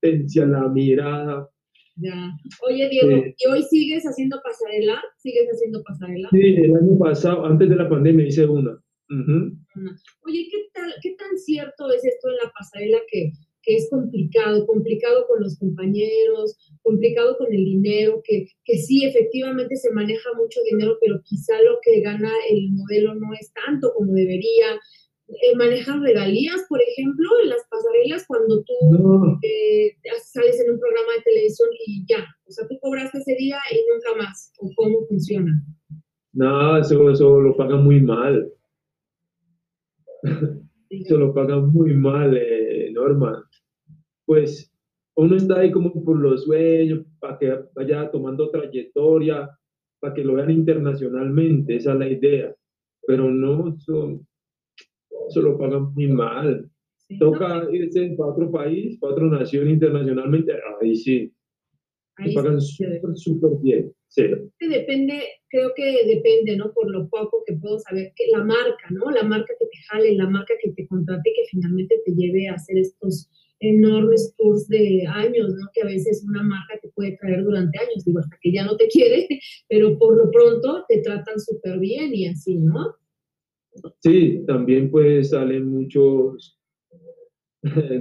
la 0.01 0.67
mirada. 0.69 1.49
Ya. 1.95 2.31
Oye, 2.65 2.87
Diego, 2.89 3.25
¿y 3.37 3.47
hoy 3.47 3.63
sigues 3.63 4.03
haciendo 4.05 4.39
pasarela? 4.41 5.01
¿Sigues 5.17 5.47
haciendo 5.51 5.83
pasarela? 5.83 6.29
Sí, 6.31 6.55
el 6.55 6.75
año 6.75 6.97
pasado, 6.97 7.45
antes 7.45 7.69
de 7.69 7.75
la 7.75 7.89
pandemia, 7.89 8.25
hice 8.25 8.45
una. 8.45 8.81
Oye, 9.09 10.47
¿qué, 10.51 10.57
tal, 10.73 10.93
¿qué 11.01 11.15
tan 11.17 11.37
cierto 11.37 11.91
es 11.91 12.05
esto 12.05 12.29
en 12.29 12.35
la 12.35 12.51
pasarela 12.57 12.99
que, 13.11 13.31
que 13.63 13.75
es 13.75 13.89
complicado? 13.89 14.65
Complicado 14.67 15.25
con 15.27 15.41
los 15.41 15.57
compañeros, 15.57 16.55
complicado 16.83 17.35
con 17.37 17.51
el 17.51 17.65
dinero, 17.65 18.21
que, 18.23 18.45
que 18.63 18.77
sí, 18.77 19.03
efectivamente 19.03 19.75
se 19.75 19.91
maneja 19.91 20.29
mucho 20.37 20.59
dinero, 20.71 20.97
pero 21.01 21.21
quizá 21.23 21.59
lo 21.63 21.79
que 21.81 22.01
gana 22.01 22.31
el 22.49 22.69
modelo 22.71 23.15
no 23.15 23.33
es 23.33 23.51
tanto 23.65 23.91
como 23.93 24.13
debería 24.13 24.79
eh, 25.29 25.55
manejan 25.55 26.01
regalías, 26.01 26.65
por 26.67 26.79
ejemplo, 26.81 27.29
en 27.43 27.49
las 27.49 27.63
pasarelas 27.69 28.25
cuando 28.27 28.63
tú 28.63 29.39
eh, 29.43 29.95
sales 30.23 30.59
en 30.59 30.71
un 30.71 30.79
programa 30.79 31.13
de 31.17 31.23
televisión 31.23 31.69
y 31.85 32.03
ya, 32.07 32.25
o 32.47 32.51
sea, 32.51 32.67
tú 32.67 32.79
cobraste 32.81 33.19
ese 33.19 33.35
día 33.35 33.57
y 33.71 33.77
nunca 33.93 34.23
más, 34.23 34.51
o 34.59 34.71
cómo 34.75 35.05
funciona. 35.07 35.51
No, 36.33 36.77
eso, 36.77 37.11
eso 37.11 37.39
lo 37.39 37.55
pagan 37.55 37.83
muy 37.83 38.01
mal. 38.01 38.51
eso 40.89 41.17
lo 41.17 41.33
pagan 41.33 41.71
muy 41.71 41.93
mal, 41.93 42.35
eh, 42.35 42.89
Norma. 42.91 43.47
Pues 44.25 44.71
uno 45.15 45.35
está 45.35 45.59
ahí 45.59 45.71
como 45.71 46.03
por 46.03 46.17
los 46.17 46.45
sueños, 46.45 47.05
para 47.19 47.37
que 47.37 47.55
vaya 47.75 48.09
tomando 48.09 48.49
trayectoria, 48.49 49.47
para 49.99 50.13
que 50.13 50.23
lo 50.23 50.35
vean 50.35 50.49
internacionalmente, 50.49 51.75
esa 51.75 51.93
es 51.93 51.99
la 51.99 52.09
idea. 52.09 52.55
Pero 53.05 53.29
no, 53.29 53.77
son, 53.79 54.27
se 55.29 55.41
lo 55.41 55.57
pagan 55.57 55.93
muy 55.93 56.07
mal. 56.07 56.69
Toca 57.19 57.67
irse 57.71 58.13
para 58.17 58.31
otro 58.31 58.51
país, 58.51 58.97
para 58.99 59.13
otra 59.13 59.25
nación 59.25 59.69
internacionalmente, 59.69 60.53
ahí 60.81 60.95
sí. 60.95 61.33
Ahí 62.17 62.35
pagan 62.35 62.61
súper, 62.61 63.15
súper 63.15 63.51
bien. 63.61 63.91
Sí. 64.09 64.23
Depende, 64.59 65.21
creo 65.49 65.71
que 65.75 66.05
depende, 66.05 66.57
¿no? 66.57 66.71
Por 66.73 66.91
lo 66.91 67.07
poco 67.09 67.43
que 67.45 67.53
puedo 67.53 67.79
saber, 67.79 68.11
que 68.15 68.25
la 68.31 68.43
marca, 68.43 68.87
¿no? 68.91 69.09
La 69.11 69.23
marca 69.23 69.53
que 69.59 69.65
te 69.65 69.77
jale, 69.89 70.15
la 70.15 70.29
marca 70.29 70.53
que 70.61 70.71
te 70.71 70.87
contrate, 70.87 71.31
que 71.35 71.43
finalmente 71.51 72.01
te 72.05 72.13
lleve 72.13 72.47
a 72.47 72.55
hacer 72.55 72.77
estos 72.77 73.29
enormes 73.59 74.33
tours 74.37 74.67
de 74.67 75.05
años, 75.07 75.53
¿no? 75.53 75.67
Que 75.73 75.81
a 75.81 75.85
veces 75.85 76.23
una 76.27 76.43
marca 76.43 76.79
te 76.81 76.89
puede 76.89 77.17
traer 77.17 77.43
durante 77.43 77.77
años, 77.79 78.05
digo, 78.05 78.19
hasta 78.19 78.37
que 78.41 78.51
ya 78.51 78.65
no 78.65 78.77
te 78.77 78.87
quiere, 78.87 79.27
pero 79.69 79.97
por 79.97 80.17
lo 80.17 80.31
pronto 80.31 80.85
te 80.87 81.01
tratan 81.01 81.39
súper 81.39 81.79
bien 81.79 82.13
y 82.13 82.27
así, 82.27 82.57
¿no? 82.57 82.95
Sí, 83.99 84.43
también 84.45 84.89
pues 84.89 85.29
salen 85.29 85.67
muchos 85.67 86.59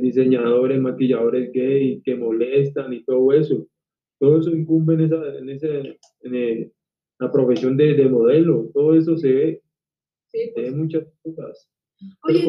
diseñadores, 0.00 0.80
maquilladores 0.80 1.52
gay 1.52 2.00
que 2.02 2.14
molestan 2.14 2.92
y 2.92 3.04
todo 3.04 3.32
eso. 3.32 3.66
Todo 4.20 4.40
eso 4.40 4.50
incumbe 4.50 4.94
en, 4.94 5.00
esa, 5.02 5.38
en, 5.38 5.48
ese, 5.50 5.98
en 6.22 6.72
la 7.20 7.30
profesión 7.30 7.76
de, 7.76 7.94
de, 7.94 8.08
modelo. 8.08 8.70
Todo 8.74 8.94
eso 8.94 9.16
se 9.16 9.32
ve. 9.32 9.62
Sí, 10.28 10.38
se 10.54 10.60
ve 10.60 10.68
pues. 10.68 10.74
muchas 10.74 11.04
cosas. 11.22 11.68
Oye, 12.24 12.44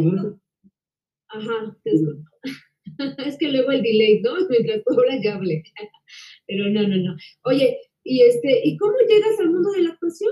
Ajá, 1.31 1.77
es 3.25 3.37
que 3.37 3.51
luego 3.51 3.71
el 3.71 3.83
delay, 3.83 4.21
¿no? 4.21 4.31
Mientras 4.49 4.83
tú 4.83 4.99
hablas 4.99 5.23
ya 5.23 5.35
hablé. 5.35 5.63
Pero 6.47 6.69
no, 6.69 6.87
no, 6.87 6.97
no. 6.97 7.15
Oye, 7.43 7.77
¿y, 8.03 8.21
este, 8.23 8.61
¿y 8.63 8.77
cómo 8.77 8.95
llegas 9.07 9.39
al 9.39 9.51
mundo 9.51 9.71
de 9.71 9.83
la 9.83 9.89
actuación? 9.91 10.31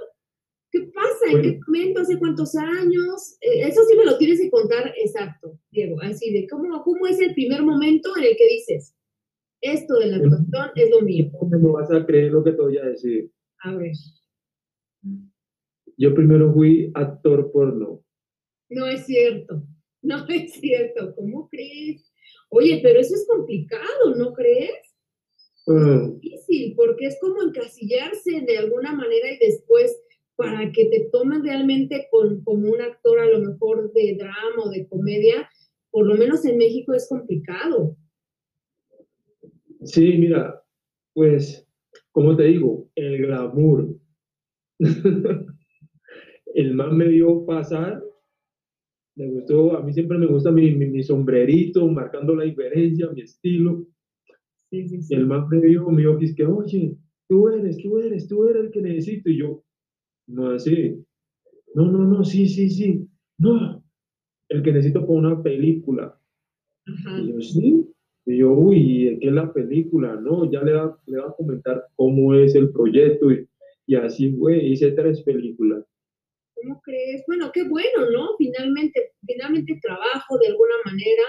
¿Qué 0.78 0.92
pasa? 0.94 1.32
¿En 1.32 1.42
qué 1.42 1.60
momento? 1.66 2.02
¿Hace 2.02 2.20
cuántos 2.20 2.56
años? 2.56 3.38
Eh, 3.42 3.68
eso 3.68 3.82
sí 3.84 3.98
me 3.98 4.06
lo 4.06 4.18
tienes 4.18 4.40
que 4.40 4.52
contar 4.52 4.94
exacto, 4.98 5.60
Diego. 5.72 6.00
Así 6.02 6.32
de, 6.32 6.48
¿cómo, 6.48 6.84
¿cómo 6.84 7.08
es 7.08 7.20
el 7.20 7.34
primer 7.34 7.64
momento 7.64 8.16
en 8.18 8.26
el 8.26 8.38
que 8.38 8.48
dices, 8.48 8.96
Esto 9.60 9.98
de 9.98 10.08
la 10.08 10.18
actuación 10.18 10.72
es 10.76 10.92
lo 10.92 11.02
mío. 11.02 11.32
No 11.50 11.72
vas 11.74 11.92
a 11.92 12.06
creer 12.06 12.32
lo 12.32 12.44
que 12.44 12.52
te 12.52 12.62
voy 12.62 12.78
a 12.78 12.86
decir. 12.86 13.32
A 13.64 13.76
ver. 13.76 13.94
Yo 15.98 16.14
primero 16.14 16.54
fui 16.54 16.92
actor 16.94 17.52
porno. 17.52 18.04
No 18.70 18.86
es 18.86 19.06
cierto. 19.06 19.64
No 20.04 20.26
es 20.30 20.54
cierto. 20.54 21.16
¿Cómo 21.16 21.50
crees? 21.50 22.14
Oye, 22.50 22.80
pero 22.84 23.00
eso 23.00 23.16
es 23.16 23.26
complicado, 23.28 24.16
¿no 24.16 24.34
crees? 24.34 24.76
Ah. 25.68 26.04
Es 26.04 26.22
difícil, 26.22 26.76
porque 26.76 27.08
es 27.08 27.18
como 27.20 27.42
encasillarse 27.42 28.42
de 28.46 28.58
alguna 28.60 28.94
manera 28.94 29.32
y 29.32 29.40
después 29.40 29.92
para 30.38 30.72
que 30.72 30.86
te 30.86 31.10
tomen 31.12 31.44
realmente 31.44 32.08
con, 32.12 32.42
como 32.44 32.70
un 32.70 32.80
actor 32.80 33.20
a 33.20 33.26
lo 33.26 33.40
mejor 33.40 33.92
de 33.92 34.16
drama 34.18 34.64
o 34.64 34.70
de 34.70 34.88
comedia, 34.88 35.50
por 35.90 36.06
lo 36.06 36.16
menos 36.16 36.46
en 36.46 36.58
México 36.58 36.94
es 36.94 37.10
complicado. 37.10 37.98
Sí, 39.84 40.18
mira, 40.18 40.64
pues, 41.14 41.68
como 42.12 42.38
te 42.38 42.44
digo, 42.44 42.88
el 42.96 43.18
glamour. 43.18 43.96
el 46.54 46.74
man 46.76 46.96
me 46.96 47.08
vio 47.08 47.46
pasar, 47.46 48.04
me 49.16 49.28
gustó, 49.30 49.76
a 49.76 49.84
mí 49.84 49.92
siempre 49.92 50.20
me 50.20 50.28
gusta 50.28 50.52
mi, 50.52 50.72
mi, 50.76 51.02
sombrerito, 51.02 51.88
marcando 51.88 52.36
la 52.36 52.44
diferencia, 52.44 53.10
mi 53.10 53.22
estilo. 53.22 53.88
Sí, 54.70 54.88
sí, 54.88 55.02
sí. 55.02 55.16
Y 55.16 55.18
el 55.18 55.26
man 55.26 55.48
me 55.50 55.60
vio, 55.60 55.90
me 55.90 56.04
dijo, 56.04 56.20
que, 56.36 56.46
oye, 56.46 56.96
tú 57.28 57.50
eres, 57.50 57.78
tú 57.78 57.98
eres, 57.98 58.28
tú 58.28 58.46
eres 58.48 58.66
el 58.66 58.72
que 58.72 58.82
necesito. 58.82 59.30
Y 59.32 59.40
yo, 59.40 59.64
no 60.28 60.52
así. 60.52 61.04
No, 61.74 61.92
no, 61.92 62.00
no, 62.00 62.24
sí, 62.24 62.48
sí, 62.48 62.70
sí. 62.70 63.08
No, 63.38 63.84
el 64.50 64.64
que 64.64 64.72
necesito 64.72 65.02
para 65.02 65.20
una 65.20 65.44
película. 65.44 66.20
Y 66.86 67.32
yo, 67.32 67.42
sí. 67.42 67.86
Y 68.26 68.38
yo, 68.40 68.52
uy, 68.52 69.18
¿qué 69.22 69.28
es 69.28 69.34
la 69.34 69.52
película? 69.54 70.16
No, 70.16 70.50
ya 70.52 70.62
le 70.62 70.74
va, 70.74 71.00
le 71.06 71.18
va 71.18 71.30
a 71.30 71.34
comentar 71.34 71.86
cómo 71.96 72.34
es 72.34 72.56
el 72.56 72.72
proyecto. 72.72 73.32
Y, 73.32 73.48
y 73.86 73.96
así 73.96 74.34
fue, 74.34 74.58
hice 74.58 74.92
tres 74.92 75.22
películas. 75.24 75.86
¿Cómo 76.56 76.82
crees? 76.82 77.24
Bueno, 77.28 77.52
qué 77.54 77.68
bueno, 77.68 78.10
¿no? 78.12 78.30
Finalmente, 78.38 79.14
finalmente 79.26 79.80
trabajo 79.82 80.38
de 80.40 80.48
alguna 80.48 80.76
manera. 80.86 81.24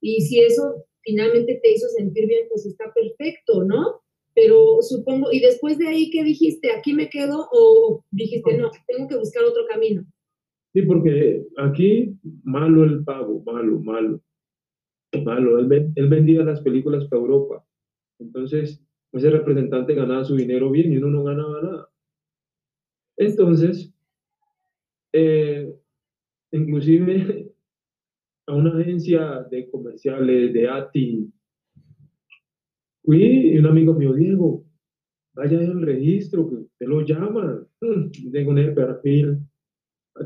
Y 0.00 0.20
si 0.22 0.40
eso 0.40 0.84
finalmente 1.02 1.58
te 1.62 1.72
hizo 1.72 1.88
sentir 1.88 2.26
bien, 2.26 2.46
pues 2.48 2.66
está 2.66 2.92
perfecto, 2.94 3.64
¿no? 3.64 4.00
Pero 4.40 4.80
supongo, 4.82 5.32
y 5.32 5.40
después 5.40 5.78
de 5.78 5.88
ahí, 5.88 6.10
¿qué 6.10 6.22
dijiste? 6.22 6.70
¿Aquí 6.70 6.92
me 6.92 7.08
quedo 7.08 7.48
o 7.50 8.04
dijiste, 8.12 8.56
no, 8.56 8.70
tengo 8.86 9.08
que 9.08 9.16
buscar 9.16 9.42
otro 9.44 9.64
camino? 9.66 10.04
Sí, 10.72 10.82
porque 10.82 11.44
aquí 11.56 12.16
malo 12.44 12.84
el 12.84 13.02
pago, 13.02 13.42
malo, 13.44 13.80
malo, 13.80 14.20
malo. 15.24 15.58
Él, 15.58 15.92
él 15.92 16.08
vendía 16.08 16.44
las 16.44 16.60
películas 16.60 17.04
para 17.06 17.20
Europa. 17.20 17.66
Entonces, 18.20 18.80
ese 19.12 19.30
representante 19.30 19.94
ganaba 19.94 20.24
su 20.24 20.36
dinero 20.36 20.70
bien 20.70 20.92
y 20.92 20.98
uno 20.98 21.08
no 21.08 21.24
ganaba 21.24 21.60
nada. 21.60 21.88
Entonces, 23.16 23.92
eh, 25.12 25.74
inclusive 26.52 27.52
a 28.46 28.54
una 28.54 28.78
agencia 28.78 29.42
de 29.50 29.68
comerciales 29.68 30.52
de 30.52 30.68
ATI, 30.68 31.32
fui 33.08 33.54
y 33.54 33.56
un 33.56 33.64
amigo 33.64 33.94
mío, 33.94 34.12
Diego, 34.12 34.66
vaya 35.34 35.58
al 35.58 35.80
registro, 35.80 36.46
que 36.50 36.56
te 36.78 36.86
lo 36.86 37.00
llaman, 37.00 37.66
mm, 37.80 38.30
tengo 38.32 38.50
un 38.50 38.74
perfil, 38.74 39.38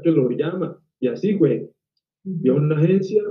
que 0.02 0.10
lo 0.10 0.28
llama, 0.30 0.76
y 0.98 1.06
así 1.06 1.38
fue. 1.38 1.70
Fui 2.24 2.50
a 2.50 2.54
una 2.54 2.76
agencia 2.76 3.22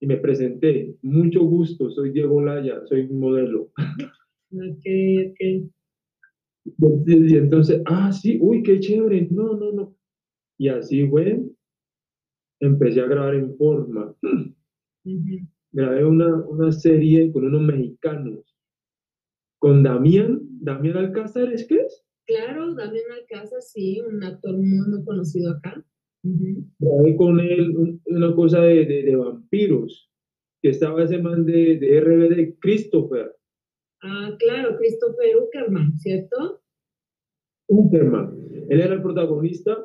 y 0.00 0.06
me 0.06 0.18
presenté, 0.18 0.94
mucho 1.02 1.42
gusto, 1.42 1.90
soy 1.90 2.12
Diego 2.12 2.40
Laya, 2.40 2.80
soy 2.86 3.08
modelo. 3.08 3.72
Ok, 4.52 4.84
ok. 5.30 5.40
Y 7.06 7.36
entonces, 7.36 7.82
ah, 7.86 8.12
sí, 8.12 8.38
uy, 8.40 8.62
qué 8.62 8.78
chévere, 8.78 9.26
no, 9.30 9.54
no, 9.54 9.72
no. 9.72 9.96
Y 10.58 10.68
así 10.68 11.08
fue, 11.08 11.40
empecé 12.60 13.00
a 13.00 13.06
grabar 13.06 13.34
en 13.34 13.56
forma. 13.56 14.14
Grabé 15.72 16.04
una, 16.04 16.36
una 16.46 16.72
serie 16.72 17.32
con 17.32 17.44
unos 17.44 17.62
mexicanos 17.62 18.49
con 19.60 19.82
Damián, 19.82 20.40
Damián 20.62 20.96
Alcázar, 20.96 21.52
¿es 21.52 21.66
que 21.68 21.76
es? 21.76 22.04
Claro, 22.26 22.74
Damián 22.74 23.04
Alcázar, 23.12 23.60
sí, 23.60 24.00
un 24.00 24.24
actor 24.24 24.56
muy, 24.56 24.88
muy 24.88 25.04
conocido 25.04 25.52
acá. 25.52 25.84
Uh 26.22 27.16
con 27.16 27.40
él 27.40 27.98
una 28.06 28.34
cosa 28.34 28.60
de, 28.62 28.84
de, 28.84 29.16
vampiros, 29.16 30.10
que 30.62 30.70
estaba 30.70 31.04
ese 31.04 31.18
man 31.18 31.44
de, 31.44 31.78
de 31.78 32.00
RBD, 32.00 32.58
Christopher. 32.60 33.34
Ah, 34.02 34.34
claro, 34.38 34.76
Christopher 34.76 35.36
Uckerman, 35.36 35.98
¿cierto? 35.98 36.62
Uckerman. 37.68 38.36
Él 38.68 38.80
era 38.80 38.94
el 38.94 39.02
protagonista, 39.02 39.76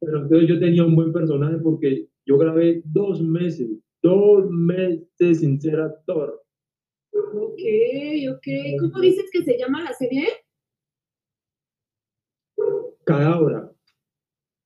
pero 0.00 0.22
entonces 0.22 0.48
yo 0.48 0.58
tenía 0.58 0.84
un 0.84 0.96
buen 0.96 1.12
personaje 1.12 1.58
porque 1.58 2.08
yo 2.26 2.36
grabé 2.36 2.82
dos 2.84 3.22
meses, 3.22 3.70
dos 4.02 4.50
meses 4.50 5.40
sin 5.40 5.60
ser 5.60 5.80
actor. 5.80 6.42
Ok, 7.12 7.60
ok. 8.32 8.46
¿Cómo 8.80 9.00
dices 9.00 9.30
que 9.32 9.42
se 9.42 9.58
llama 9.58 9.82
la 9.82 9.92
serie? 9.92 10.28
Cadabra. 13.04 13.72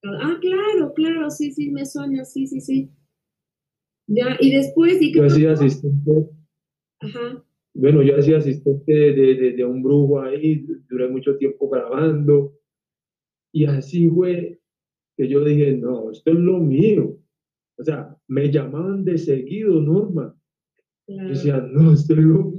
Ah, 0.05 0.37
claro, 0.41 0.93
claro, 0.95 1.31
sí, 1.31 1.53
sí, 1.53 1.71
me 1.71 1.87
sueño, 1.87 2.25
sí, 2.25 2.47
sí, 2.47 2.61
sí. 2.61 2.91
Ya, 4.09 4.37
y 4.41 4.51
después, 4.51 5.01
¿y 5.01 5.13
qué 5.13 5.19
Yo 5.21 5.27
hacía 5.27 5.53
asistente. 5.53 6.29
Ajá. 7.01 7.45
Bueno, 7.75 8.03
yo 8.03 8.19
hacía 8.19 8.39
asistente 8.39 8.93
de, 8.93 9.53
de, 9.53 9.65
un 9.65 9.83
brujo 9.83 10.21
ahí, 10.21 10.67
duré 10.89 11.09
mucho 11.09 11.37
tiempo 11.39 11.69
grabando. 11.69 12.59
Y 13.53 13.65
así 13.65 14.09
fue 14.09 14.61
que 15.17 15.29
yo 15.29 15.45
dije, 15.45 15.73
no, 15.77 16.11
esto 16.11 16.33
es 16.33 16.39
lo 16.39 16.59
mío. 16.59 17.19
O 17.79 17.85
sea, 17.85 18.17
me 18.29 18.51
llamaban 18.51 19.05
de 19.05 19.19
seguido, 19.19 19.81
Norma. 19.81 20.37
Yo 21.17 21.29
decía, 21.29 21.59
no, 21.59 21.93
estoy 21.93 22.17
loco. 22.17 22.55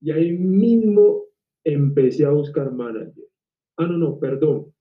Y 0.00 0.10
ahí 0.10 0.32
mismo 0.32 1.24
empecé 1.64 2.24
a 2.24 2.30
buscar 2.30 2.72
manager. 2.72 3.24
Ah, 3.76 3.86
no, 3.86 3.98
no, 3.98 4.18
perdón. 4.18 4.72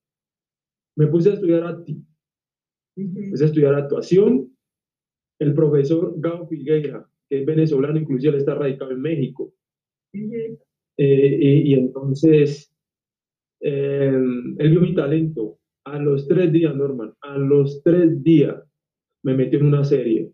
Me 0.96 1.08
puse 1.08 1.32
a 1.32 1.34
estudiar 1.34 1.64
a 1.64 1.84
ti. 1.84 2.04
Empecé 2.96 3.44
a 3.44 3.48
estudiar 3.48 3.76
actuación. 3.76 4.52
El 5.40 5.54
profesor 5.54 6.14
Gao 6.18 6.48
Figueira, 6.48 7.08
que 7.30 7.40
es 7.42 7.46
venezolano, 7.46 8.00
inclusive 8.00 8.34
él 8.34 8.40
está 8.40 8.56
radicado 8.56 8.92
en 8.92 9.02
México. 9.02 9.54
Eh, 10.14 10.58
y, 10.98 11.74
entonces, 11.76 12.74
em, 13.62 14.56
él 14.60 14.70
vio 14.72 14.82
mi 14.82 14.96
talento. 14.96 15.60
A 15.86 16.00
los 16.00 16.28
tres 16.28 16.52
días, 16.52 16.76
Norman, 16.76 17.14
a 17.22 17.38
los 17.38 17.82
tres 17.84 18.22
días 18.24 18.62
me 19.24 19.36
metió 19.36 19.60
en 19.60 19.68
una 19.68 19.84
serie 19.84 20.32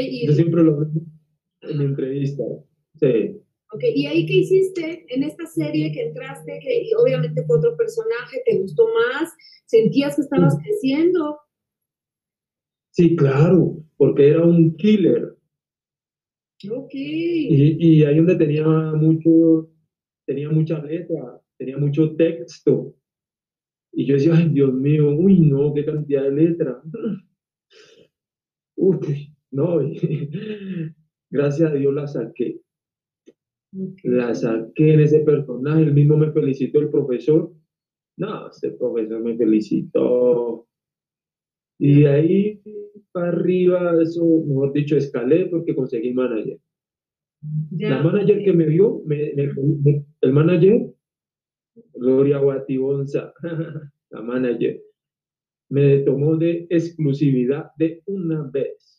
Y... 0.00 0.26
Yo 0.26 0.32
siempre 0.32 0.62
lo 0.62 0.78
veo 0.78 0.90
en 1.62 1.78
mi 1.78 1.84
entrevista. 1.84 2.44
Sí. 3.00 3.40
Ok, 3.72 3.82
¿y 3.94 4.06
ahí 4.06 4.24
qué 4.26 4.34
hiciste 4.34 5.04
en 5.08 5.24
esta 5.24 5.46
serie 5.46 5.92
que 5.92 6.08
entraste? 6.08 6.58
Que 6.62 6.90
obviamente 6.96 7.44
fue 7.44 7.58
otro 7.58 7.76
personaje, 7.76 8.42
¿te 8.46 8.58
gustó 8.58 8.86
más? 8.86 9.30
¿Sentías 9.66 10.16
que 10.16 10.22
estabas 10.22 10.56
creciendo? 10.62 11.38
Sí, 12.92 13.14
claro, 13.14 13.84
porque 13.96 14.28
era 14.28 14.44
un 14.44 14.74
killer. 14.76 15.36
Ok. 16.70 16.94
Y, 16.94 17.76
y 17.78 18.04
ahí 18.04 18.16
donde 18.16 18.36
tenía 18.36 18.66
mucho, 18.66 19.70
tenía 20.26 20.50
mucha 20.50 20.82
letra, 20.82 21.40
tenía 21.58 21.76
mucho 21.76 22.16
texto. 22.16 22.94
Y 23.92 24.06
yo 24.06 24.14
decía, 24.14 24.34
ay, 24.34 24.48
Dios 24.48 24.72
mío, 24.72 25.10
uy, 25.10 25.40
no, 25.40 25.74
qué 25.74 25.84
cantidad 25.84 26.22
de 26.22 26.32
letra. 26.32 26.82
Uy, 28.76 29.36
no, 29.50 29.78
gracias 31.30 31.70
a 31.70 31.74
Dios 31.74 31.94
la 31.94 32.06
saqué. 32.06 32.60
La 34.02 34.34
saqué 34.34 34.94
en 34.94 35.00
ese 35.00 35.20
personaje, 35.20 35.82
el 35.82 35.94
mismo 35.94 36.16
me 36.16 36.32
felicitó 36.32 36.80
el 36.80 36.90
profesor. 36.90 37.52
No, 38.16 38.48
ese 38.48 38.72
profesor 38.72 39.22
me 39.22 39.36
felicitó. 39.36 40.66
Y 41.78 42.04
ahí 42.06 42.60
para 43.12 43.28
arriba, 43.28 44.02
eso, 44.02 44.24
mejor 44.46 44.72
dicho, 44.72 44.96
escalé 44.96 45.46
porque 45.46 45.74
conseguí 45.74 46.12
manager. 46.12 46.58
La 47.70 48.02
manager 48.02 48.42
que 48.42 48.52
me 48.52 48.66
vio, 48.66 49.02
el 49.08 50.32
manager, 50.32 50.92
Gloria 51.94 52.38
Guatibonza, 52.38 53.32
la 54.10 54.22
manager, 54.22 54.80
me 55.70 55.98
tomó 55.98 56.36
de 56.36 56.66
exclusividad 56.70 57.70
de 57.76 58.02
una 58.06 58.42
vez. 58.50 58.97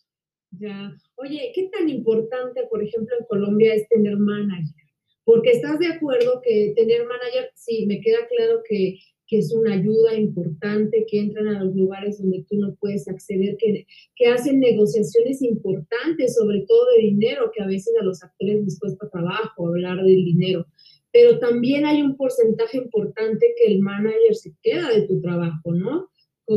Ya. 0.52 0.96
Oye, 1.16 1.52
¿qué 1.54 1.70
tan 1.70 1.90
importante, 1.90 2.62
por 2.70 2.84
ejemplo, 2.84 3.16
en 3.20 3.26
Colombia 3.26 3.74
es 3.74 3.88
tener 3.88 4.18
manager? 4.18 4.86
Porque 5.24 5.52
estás 5.52 5.78
de 5.80 5.88
acuerdo 5.88 6.42
que 6.44 6.74
tener 6.76 7.06
manager, 7.06 7.52
sí, 7.54 7.86
me 7.86 8.02
queda 8.02 8.28
claro 8.28 8.62
que, 8.68 8.98
que 9.28 9.38
es 9.38 9.54
una 9.54 9.74
ayuda 9.76 10.16
importante, 10.16 11.06
que 11.08 11.20
entran 11.20 11.48
a 11.48 11.64
los 11.64 11.76
lugares 11.76 12.20
donde 12.20 12.44
tú 12.50 12.56
no 12.58 12.76
puedes 12.80 13.08
acceder, 13.08 13.58
que, 13.58 13.86
que 14.16 14.26
hacen 14.26 14.60
negociaciones 14.60 15.44
importantes, 15.44 16.36
sobre 16.36 16.66
todo 16.68 16.88
de 16.96 17.04
dinero, 17.04 17.52
que 17.54 17.62
a 17.62 17.68
veces 17.68 17.94
a 18.00 18.04
los 18.04 18.24
actores 18.24 18.64
les 18.64 18.80
cuesta 18.80 19.08
trabajo 19.10 19.68
hablar 19.68 19.98
del 19.98 20.26
dinero. 20.26 20.66
Pero 21.12 21.38
también 21.38 21.86
hay 21.86 22.02
un 22.02 22.18
porcentaje 22.18 22.78
importante 22.78 23.54
que 23.58 23.72
el 23.72 23.82
manager 23.82 24.36
se 24.36 24.54
queda 24.64 24.90
de 24.90 25.08
tu 25.08 25.22
trabajo, 25.22 25.74
¿no? 25.74 26.10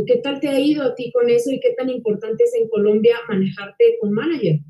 ¿Qué 0.07 0.19
tal 0.23 0.41
te 0.41 0.49
ha 0.49 0.59
ido 0.59 0.83
a 0.85 0.95
ti 0.95 1.13
con 1.13 1.29
eso 1.29 1.51
y 1.51 1.61
qué 1.61 1.75
tan 1.77 1.91
importante 1.91 2.45
es 2.45 2.55
en 2.55 2.69
Colombia 2.69 3.17
manejarte 3.29 3.99
con 4.01 4.13
manager? 4.13 4.61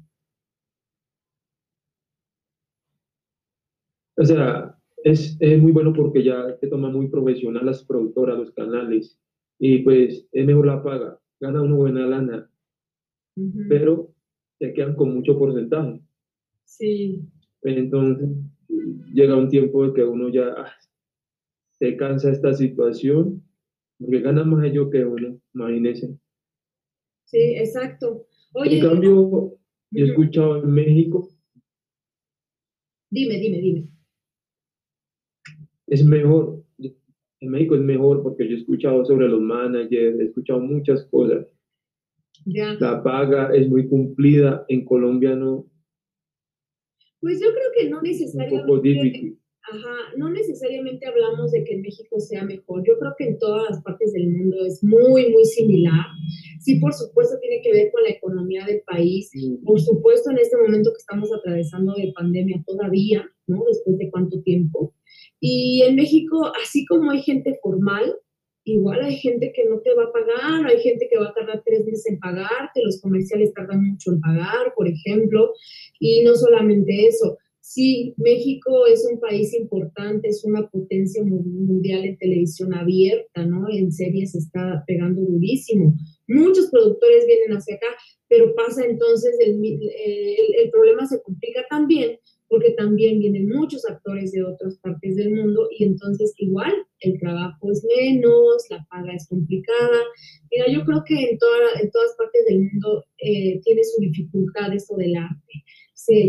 O 4.17 4.25
sea, 4.25 4.77
es, 5.05 5.39
muy 5.61 5.71
bueno 5.71 5.93
porque 5.93 6.25
ya 6.25 6.57
te 6.59 6.67
toma 6.67 6.91
muy 6.91 7.09
profesional 7.09 7.67
las 7.67 7.85
productoras, 7.85 8.37
los 8.37 8.51
canales, 8.51 9.19
y 9.61 9.79
pues 9.79 10.27
es 10.33 10.47
mejor 10.47 10.67
la 10.67 10.83
paga, 10.83 11.21
gana 11.41 11.63
una 11.63 11.77
buena 11.77 12.07
lana, 12.07 12.51
pero 13.69 14.13
te 14.59 14.73
quedan 14.73 14.97
con 14.97 15.15
mucho 15.15 15.39
porcentaje. 15.39 16.01
Sí. 16.65 17.23
Entonces, 17.63 18.29
llega 19.15 19.37
un 19.37 19.49
tiempo 19.49 19.87
de 19.87 19.95
que 19.95 20.03
uno 20.03 20.29
ya 20.31 20.49
ah, 20.57 20.73
se 21.71 21.97
cansa 21.97 22.31
esta 22.31 22.55
situación, 22.55 23.43
porque 24.03 24.21
gana 24.21 24.45
más 24.45 24.65
ellos 24.65 24.89
que 24.91 25.05
uno, 25.05 25.41
imagínese. 25.55 26.19
Sí, 27.25 27.55
exacto. 27.57 28.27
Oye, 28.55 28.79
en 28.79 28.87
cambio, 28.87 29.59
yo 29.91 30.05
he 30.05 30.09
escuchado 30.09 30.63
en 30.63 30.71
México. 30.71 31.29
Dime, 33.11 33.39
dime, 33.39 33.59
dime 33.59 33.93
es 35.93 36.03
mejor, 36.07 36.65
en 36.79 37.51
México 37.51 37.75
es 37.75 37.83
mejor 37.83 38.23
porque 38.23 38.49
yo 38.49 38.57
he 38.57 38.61
escuchado 38.61 39.05
sobre 39.05 39.29
los 39.29 39.43
managers, 39.43 40.19
he 40.19 40.25
escuchado 40.25 40.59
muchas 40.61 41.05
cosas. 41.11 41.47
La 42.47 43.03
paga 43.03 43.55
es 43.55 43.69
muy 43.69 43.87
cumplida, 43.89 44.65
en 44.69 44.87
Colombia 44.87 45.37
no. 45.37 45.67
Pues 47.21 47.43
yo 47.43 47.49
creo 47.53 47.71
que 47.77 47.91
no 47.91 48.01
necesariamente. 48.01 49.37
Ajá, 49.71 49.97
no 50.17 50.29
necesariamente 50.29 51.07
hablamos 51.07 51.53
de 51.53 51.63
que 51.63 51.75
en 51.75 51.83
México 51.83 52.19
sea 52.19 52.45
mejor. 52.45 52.83
Yo 52.87 52.99
creo 52.99 53.15
que 53.17 53.29
en 53.29 53.39
todas 53.39 53.71
las 53.71 53.83
partes 53.83 54.13
del 54.13 54.29
mundo 54.29 54.57
es 54.67 54.83
muy, 54.83 55.31
muy 55.31 55.45
similar. 55.45 56.07
Sí, 56.61 56.81
por 56.81 56.93
supuesto, 56.93 57.39
tiene 57.41 57.63
que 57.63 57.73
ver 57.73 57.93
con 57.93 58.03
la 58.03 58.11
economía 58.11 58.67
del 58.67 58.83
país. 58.83 59.31
Por 59.65 59.81
supuesto, 59.81 60.31
en 60.31 60.39
este 60.39 60.57
momento 60.57 60.91
que 60.91 60.99
estamos 60.99 61.33
atravesando 61.33 61.95
de 61.95 62.13
pandemia 62.13 62.63
todavía, 62.67 63.25
¿no? 63.47 63.63
Después 63.69 63.99
de 63.99 64.11
cuánto 64.11 64.43
tiempo. 64.43 64.95
Y 65.39 65.83
en 65.83 65.95
México, 65.95 66.53
así 66.61 66.85
como 66.87 67.13
hay 67.13 67.23
gente 67.23 67.57
formal, 67.63 68.17
igual 68.65 69.03
hay 69.03 69.17
gente 69.17 69.53
que 69.55 69.65
no 69.65 69.81
te 69.81 69.95
va 69.95 70.05
a 70.05 70.13
pagar, 70.13 70.67
hay 70.67 70.81
gente 70.81 71.09
que 71.11 71.19
va 71.19 71.29
a 71.29 71.35
tardar 71.35 71.63
tres 71.65 71.85
meses 71.85 72.07
en 72.07 72.19
pagarte, 72.19 72.83
los 72.85 73.01
comerciales 73.01 73.53
tardan 73.53 73.85
mucho 73.85 74.13
en 74.13 74.21
pagar, 74.21 74.73
por 74.75 74.89
ejemplo, 74.89 75.53
y 75.99 76.23
no 76.25 76.35
solamente 76.35 77.07
eso. 77.07 77.39
Sí, 77.65 78.13
México 78.17 78.87
es 78.89 79.07
un 79.09 79.21
país 79.21 79.55
importante, 79.55 80.29
es 80.29 80.45
una 80.45 80.69
potencia 80.69 81.23
mundial 81.23 82.05
en 82.05 82.19
televisión 82.19 82.75
abierta, 82.75 83.47
¿no? 83.47 83.69
En 83.71 83.93
series 83.93 84.35
está 84.35 84.83
pegando 84.85 85.23
durísimo. 85.23 85.95
Muchos 86.27 86.71
productores 86.71 87.25
vienen 87.25 87.57
hacia 87.57 87.77
acá, 87.77 87.87
pero 88.29 88.53
pasa 88.57 88.85
entonces, 88.85 89.37
el, 89.39 89.63
el 89.63 90.71
problema 90.73 91.07
se 91.07 91.23
complica 91.23 91.65
también 91.71 92.19
porque 92.53 92.73
también 92.73 93.19
vienen 93.19 93.49
muchos 93.49 93.83
actores 93.89 94.31
de 94.33 94.45
otras 94.45 94.77
partes 94.81 95.17
del 95.17 95.31
mundo 95.31 95.69
y 95.71 95.85
entonces 95.85 96.35
igual 96.37 96.75
el 97.01 97.19
trabajo 97.19 97.73
es 97.73 97.83
menos, 97.97 98.67
la 98.69 98.87
paga 98.91 99.15
es 99.15 99.27
complicada. 99.27 100.01
Mira, 100.51 100.67
yo 100.71 100.85
creo 100.85 101.03
que 101.07 101.15
en, 101.15 101.39
en 101.81 101.91
todas 101.91 102.15
partes 102.19 102.45
del 102.47 102.59
mundo 102.59 103.07
eh, 103.17 103.59
tiene 103.65 103.83
su 103.85 104.03
dificultad 104.03 104.75
esto 104.75 104.97
del 104.97 105.17
arte 105.17 105.42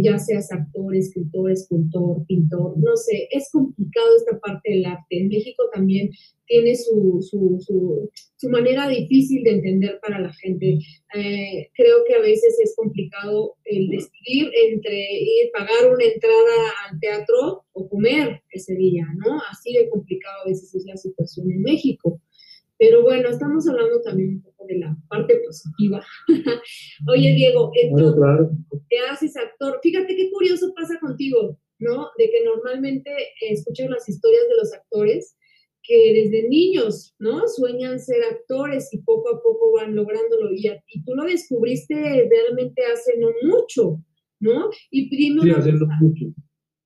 ya 0.04 0.20
seas 0.20 0.52
actor, 0.52 0.96
escritor, 0.96 1.52
escultor, 1.52 2.26
pintor, 2.28 2.78
no 2.78 2.96
sé, 2.96 3.28
es 3.32 3.50
complicado 3.52 4.08
esta 4.18 4.40
parte 4.40 4.72
del 4.72 4.86
arte. 4.86 5.20
En 5.20 5.30
México 5.30 5.64
también 5.74 6.10
tiene 6.46 6.76
su, 6.76 7.20
su, 7.22 8.10
su, 8.38 8.50
manera 8.50 8.88
difícil 8.88 9.44
de 9.44 9.52
entender 9.52 10.00
para 10.02 10.20
la 10.20 10.34
gente. 10.34 10.78
Eh, 11.16 11.70
creo 11.74 11.98
que 12.06 12.16
a 12.16 12.22
veces 12.22 12.60
es 12.62 12.76
complicado 12.76 13.56
el 13.64 13.88
decidir 13.88 14.52
entre 14.70 14.96
ir, 15.22 15.52
pagar 15.54 15.92
una 15.92 16.04
entrada 16.04 16.74
al 16.88 17.00
teatro 17.00 17.64
o 17.72 17.90
comer 17.90 18.42
ese 18.52 18.76
día, 18.76 19.06
¿no? 19.26 19.40
Así 19.50 19.74
de 19.74 19.90
complicado 19.90 20.44
a 20.44 20.50
veces 20.50 20.76
es 20.76 20.86
la 20.86 20.98
situación 20.98 21.52
en 21.52 21.62
México. 21.62 22.22
Pero 22.84 23.02
bueno, 23.02 23.30
estamos 23.30 23.66
hablando 23.70 24.02
también 24.02 24.30
un 24.32 24.42
poco 24.42 24.66
de 24.68 24.78
la 24.80 24.94
parte 25.08 25.40
positiva. 25.46 26.06
Oye, 27.08 27.34
Diego, 27.34 27.72
entonces, 27.82 28.22
te 28.90 29.00
haces 29.10 29.38
actor. 29.38 29.80
Fíjate 29.82 30.14
qué 30.14 30.30
curioso 30.30 30.74
pasa 30.76 31.00
contigo, 31.00 31.58
¿no? 31.80 32.10
De 32.18 32.30
que 32.30 32.44
normalmente 32.44 33.10
escuchas 33.40 33.90
las 33.90 34.10
historias 34.10 34.50
de 34.50 34.56
los 34.58 34.74
actores 34.74 35.38
que 35.82 36.14
desde 36.14 36.50
niños, 36.50 37.16
¿no? 37.20 37.48
Sueñan 37.48 38.02
ser 38.02 38.22
actores 38.22 38.94
y 38.94 38.98
poco 38.98 39.34
a 39.34 39.42
poco 39.42 39.72
van 39.78 39.96
lográndolo. 39.96 40.52
Y, 40.52 40.68
y 40.68 41.06
tú 41.06 41.16
lo 41.16 41.24
descubriste 41.24 41.96
realmente 41.96 42.84
hace 42.84 43.18
no 43.18 43.30
mucho, 43.44 44.04
¿no? 44.42 44.70
Y 44.92 45.08
dime 45.08 45.42
sí, 45.42 45.72
no 45.72 45.88
mucho. 46.02 46.26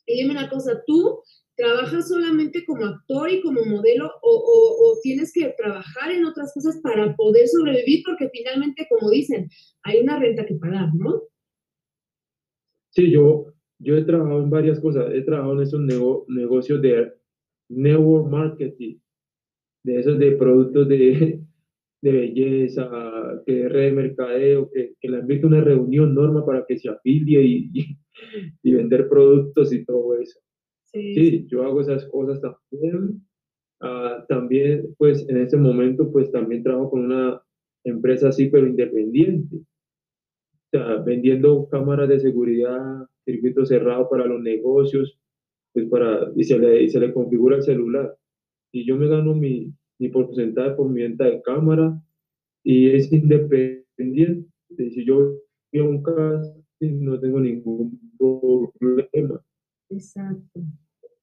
Y 0.05 0.21
dime 0.21 0.31
una 0.31 0.47
cosa, 0.47 0.79
tú 0.85 1.23
¿Trabajas 1.57 2.07
solamente 2.07 2.63
como 2.65 2.85
actor 2.85 3.31
y 3.31 3.41
como 3.41 3.65
modelo 3.65 4.11
o, 4.21 4.99
tienes 5.01 5.33
que 5.33 5.55
trabajar 5.57 6.11
en 6.11 6.23
otras 6.23 6.53
cosas 6.53 6.79
para 6.83 7.15
poder 7.15 7.47
sobrevivir? 7.47 8.03
Porque 8.05 8.29
finalmente, 8.29 8.85
como 8.87 9.09
dicen, 9.09 9.49
hay 9.81 10.01
una 10.01 10.19
renta 10.19 10.45
que 10.45 10.53
pagar, 10.53 10.93
¿no? 10.93 11.23
Sí, 12.91 13.09
yo, 13.09 13.47
he 13.83 14.03
trabajado 14.03 14.43
en 14.43 14.51
varias 14.51 14.79
cosas. 14.79 15.11
He 15.11 15.23
trabajado 15.23 15.55
en 15.55 15.61
esos 15.63 15.81
negocios 16.27 16.79
de 16.79 17.11
network 17.69 18.29
marketing, 18.29 18.99
de 19.83 19.99
esos 19.99 20.19
de 20.19 20.33
productos 20.33 20.87
de, 20.87 21.41
belleza, 22.03 23.41
que 23.47 23.67
red 23.67 23.85
de 23.85 23.91
mercadeo, 23.93 24.69
que, 24.69 24.93
que 25.01 25.09
le 25.09 25.19
invito 25.21 25.47
a 25.47 25.49
una 25.49 25.61
reunión 25.61 26.13
norma 26.13 26.45
para 26.45 26.63
que 26.67 26.77
se 26.77 26.87
afilie 26.87 27.67
y 28.63 28.73
vender 28.73 29.09
productos 29.09 29.73
y 29.73 29.83
todo 29.83 30.19
eso. 30.19 30.39
Sí. 30.91 31.45
yo 31.47 31.63
hago 31.63 31.81
esas 31.81 32.05
cosas 32.05 32.41
también. 32.41 33.21
Ah, 33.81 34.25
también, 34.27 34.95
pues, 34.97 35.27
en 35.29 35.37
este 35.37 35.57
momento, 35.57 36.11
pues, 36.11 36.31
también 36.31 36.63
trabajo 36.63 36.91
con 36.91 37.05
una 37.05 37.41
empresa 37.85 38.29
así, 38.29 38.47
pero 38.49 38.67
independiente. 38.67 39.57
O 39.57 40.69
sea, 40.71 40.95
vendiendo 40.97 41.67
cámaras 41.69 42.09
de 42.09 42.19
seguridad, 42.19 43.05
circuito 43.25 43.65
cerrado 43.65 44.09
para 44.09 44.25
los 44.25 44.41
negocios, 44.41 45.17
pues, 45.73 45.87
para, 45.89 46.31
y 46.35 46.43
se 46.43 46.59
le, 46.59 46.83
y 46.83 46.89
se 46.89 46.99
le 46.99 47.13
configura 47.13 47.57
el 47.57 47.63
celular. 47.63 48.17
Y 48.73 48.85
yo 48.85 48.97
me 48.97 49.07
gano 49.07 49.35
mi, 49.35 49.73
mi 49.99 50.09
porcentaje 50.09 50.71
por 50.71 50.89
mi 50.89 51.03
venta 51.03 51.25
de 51.25 51.41
cámara 51.41 52.01
y 52.63 52.91
es 52.91 53.11
independiente. 53.13 54.49
Si 54.77 55.05
yo 55.05 55.35
a 55.75 55.83
un 55.83 56.03
caso, 56.03 56.63
no 56.81 57.19
tengo 57.19 57.39
ningún 57.39 57.99
problema. 58.17 59.41
Exacto. 59.89 60.61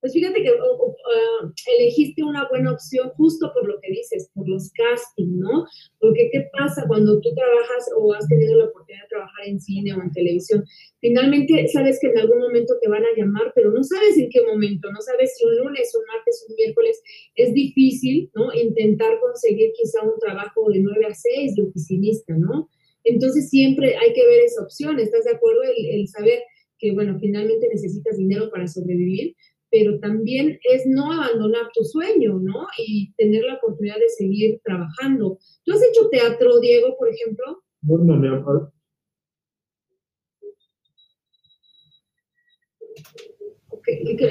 Pues 0.04 0.12
fíjate 0.12 0.42
que 0.42 0.50
ah, 0.50 1.50
elegiste 1.78 2.22
una 2.22 2.46
buena 2.50 2.72
opción 2.72 3.08
justo 3.16 3.50
por 3.54 3.66
lo 3.66 3.80
que 3.80 3.90
dices, 3.90 4.30
por 4.34 4.46
los 4.46 4.70
castings, 4.72 5.32
¿no? 5.32 5.64
Porque 5.98 6.28
¿qué 6.30 6.46
pasa 6.52 6.84
cuando 6.86 7.18
tú 7.22 7.34
trabajas 7.34 7.88
o 7.96 8.12
has 8.12 8.28
tenido 8.28 8.54
la 8.58 8.66
oportunidad 8.66 9.04
de 9.04 9.08
trabajar 9.08 9.46
en 9.46 9.58
cine 9.58 9.94
o 9.94 10.02
en 10.02 10.12
televisión? 10.12 10.62
Finalmente 11.00 11.66
sabes 11.68 11.98
que 11.98 12.08
en 12.08 12.18
algún 12.18 12.38
momento 12.38 12.74
te 12.82 12.88
van 12.90 13.02
a 13.02 13.16
llamar, 13.16 13.50
pero 13.54 13.72
no 13.72 13.82
sabes 13.82 14.18
en 14.18 14.28
qué 14.28 14.42
momento, 14.42 14.92
no 14.92 15.00
sabes 15.00 15.38
si 15.38 15.46
un 15.46 15.56
lunes, 15.56 15.90
un 15.96 16.04
martes, 16.14 16.44
un 16.50 16.54
miércoles. 16.54 17.00
Es 17.34 17.54
difícil, 17.54 18.30
¿no? 18.34 18.52
Intentar 18.52 19.18
conseguir 19.20 19.72
quizá 19.72 20.02
un 20.02 20.18
trabajo 20.20 20.70
de 20.70 20.80
9 20.80 21.06
a 21.06 21.14
6 21.14 21.54
de 21.54 21.62
oficinista, 21.62 22.34
¿no? 22.36 22.68
Entonces 23.04 23.48
siempre 23.48 23.96
hay 23.96 24.12
que 24.12 24.26
ver 24.26 24.40
esa 24.44 24.64
opción, 24.64 24.98
¿estás 24.98 25.24
de 25.24 25.30
acuerdo? 25.30 25.62
el 25.62 26.06
saber 26.08 26.42
que, 26.84 26.92
bueno, 26.92 27.18
finalmente 27.18 27.66
necesitas 27.66 28.18
dinero 28.18 28.50
para 28.50 28.68
sobrevivir, 28.68 29.34
pero 29.70 29.98
también 30.00 30.58
es 30.70 30.82
no 30.86 31.10
abandonar 31.10 31.70
tu 31.72 31.82
sueño, 31.82 32.38
¿no? 32.38 32.66
Y 32.76 33.14
tener 33.14 33.42
la 33.42 33.54
oportunidad 33.54 33.96
de 33.96 34.10
seguir 34.10 34.60
trabajando. 34.62 35.38
¿Tú 35.64 35.72
has 35.72 35.82
hecho 35.82 36.10
teatro, 36.10 36.60
Diego, 36.60 36.94
por 36.98 37.08
ejemplo? 37.08 37.62
No, 37.80 37.96
no 37.96 38.16
me 38.16 38.36
acuerdo. 38.36 38.70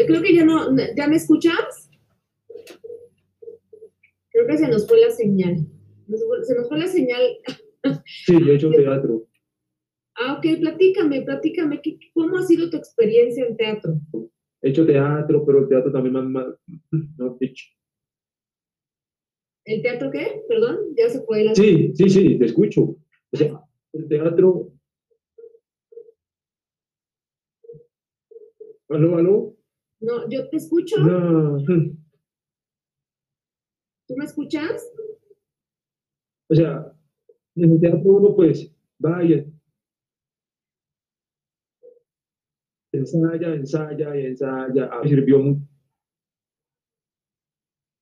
creo 0.08 0.22
que 0.22 0.36
ya 0.36 0.46
no, 0.46 0.76
¿ya 0.96 1.08
me 1.08 1.16
escuchas? 1.16 1.90
Creo 4.30 4.48
que 4.48 4.58
se 4.58 4.68
nos 4.68 4.88
fue 4.88 5.00
la 5.00 5.10
señal. 5.10 5.58
Se 6.44 6.56
nos 6.56 6.70
fue 6.70 6.78
la 6.78 6.88
señal. 6.88 7.38
Sí, 8.06 8.34
yo 8.40 8.52
he 8.52 8.56
hecho 8.56 8.70
teatro. 8.70 9.28
Ah, 10.16 10.34
ok, 10.38 10.60
platícame, 10.60 11.24
platícame, 11.24 11.82
¿cómo 12.14 12.38
ha 12.38 12.44
sido 12.44 12.70
tu 12.70 12.78
experiencia 12.78 13.46
en 13.46 13.58
teatro? 13.58 14.00
He 14.62 14.70
hecho 14.70 14.86
teatro, 14.86 15.46
pero 15.46 15.60
el 15.60 15.68
teatro 15.68 15.92
también 15.92 16.14
más, 16.14 16.26
más 16.26 16.46
no, 17.18 17.38
dicho. 17.40 17.66
¿El 19.66 19.82
teatro 19.82 20.12
qué? 20.12 20.44
Perdón, 20.48 20.94
ya 20.96 21.10
se 21.10 21.22
fue 21.22 21.44
la... 21.44 21.56
Sí, 21.56 21.94
sí, 21.96 22.10
sí, 22.10 22.38
te 22.38 22.46
escucho. 22.46 22.96
O 23.32 23.38
sea, 23.38 23.62
el 23.94 24.08
teatro... 24.08 24.72
¿Aló, 28.90 29.18
aló? 29.18 29.58
No, 30.02 30.30
yo 30.30 30.48
te 30.50 30.58
escucho. 30.58 30.98
No. 31.00 31.58
¿Tú 34.06 34.16
me 34.18 34.26
escuchas? 34.26 34.94
O 36.50 36.56
sea, 36.56 36.94
en 37.56 37.72
el 37.72 37.80
teatro 37.80 38.12
uno 38.12 38.36
pues 38.36 38.70
vaya, 39.00 39.46
ensaya, 42.94 43.54
ensaya 43.54 44.16
y 44.16 44.26
ensaya. 44.28 44.86
A 44.86 45.02
mí 45.02 45.10
sirvió 45.10 45.40
mucho. 45.40 45.62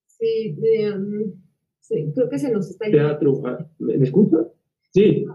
Sí, 0.07 0.55
um, 0.93 1.33
sí, 1.79 2.11
creo 2.13 2.29
que 2.29 2.37
se 2.37 2.51
nos 2.51 2.69
está 2.69 2.85
Teatro, 2.91 3.41
ah, 3.45 3.67
¿me, 3.79 3.97
me 3.97 4.03
escucha? 4.03 4.37
Sí, 4.91 5.25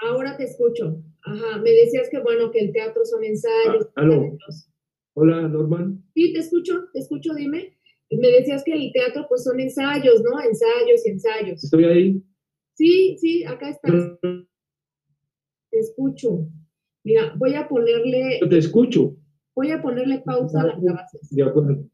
Ahora 0.00 0.36
te 0.36 0.44
escucho. 0.44 1.02
Ajá, 1.22 1.58
me 1.58 1.70
decías 1.70 2.08
que 2.10 2.20
bueno, 2.20 2.50
que 2.50 2.60
el 2.60 2.72
teatro 2.72 3.04
son 3.04 3.24
ensayos. 3.24 3.86
Ah, 3.96 4.02
aló. 4.02 4.24
ensayos. 4.24 4.70
hola 5.14 5.48
Norman. 5.48 6.02
Sí, 6.14 6.32
te 6.32 6.40
escucho, 6.40 6.88
te 6.92 7.00
escucho, 7.00 7.34
dime. 7.34 7.78
Me 8.10 8.28
decías 8.28 8.62
que 8.64 8.72
el 8.72 8.92
teatro 8.92 9.24
pues 9.28 9.44
son 9.44 9.58
ensayos, 9.60 10.22
¿no? 10.22 10.40
Ensayos 10.40 11.06
y 11.06 11.10
ensayos. 11.10 11.64
Estoy 11.64 11.84
ahí. 11.84 12.22
Sí, 12.74 13.16
sí, 13.18 13.44
acá 13.44 13.70
estás. 13.70 14.18
Te 15.70 15.78
escucho. 15.78 16.48
Mira, 17.04 17.34
voy 17.36 17.54
a 17.54 17.68
ponerle, 17.68 18.38
Yo 18.40 18.48
te 18.48 18.58
escucho. 18.58 19.14
voy 19.54 19.70
a 19.70 19.80
ponerle 19.82 20.20
pausa 20.24 20.62
a 20.62 20.66
la 20.66 20.78
grabación. 20.78 21.22
De 21.30 21.42
acuerdo. 21.42 21.84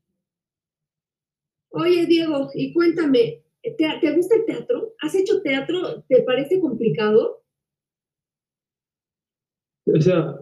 Oye, 1.73 2.07
Diego, 2.07 2.49
y 2.55 2.73
cuéntame, 2.73 3.42
¿te, 3.62 3.75
te 4.01 4.16
gusta 4.16 4.37
el 4.37 4.44
teatro? 4.44 4.94
¿Has 5.03 5.14
hecho 5.14 5.42
teatro? 5.42 6.03
¿Te 6.09 6.23
parece 6.23 6.61
complicado? 6.61 7.42
O 9.87 10.01
sea, 10.01 10.37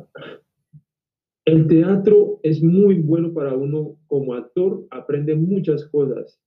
el 1.47 1.67
teatro 1.67 2.41
es 2.43 2.63
muy 2.63 2.97
bueno 3.01 3.33
para 3.33 3.55
uno 3.55 3.97
como 4.07 4.35
actor, 4.35 4.87
aprende 4.91 5.35
muchas 5.35 5.87
cosas, 5.87 6.39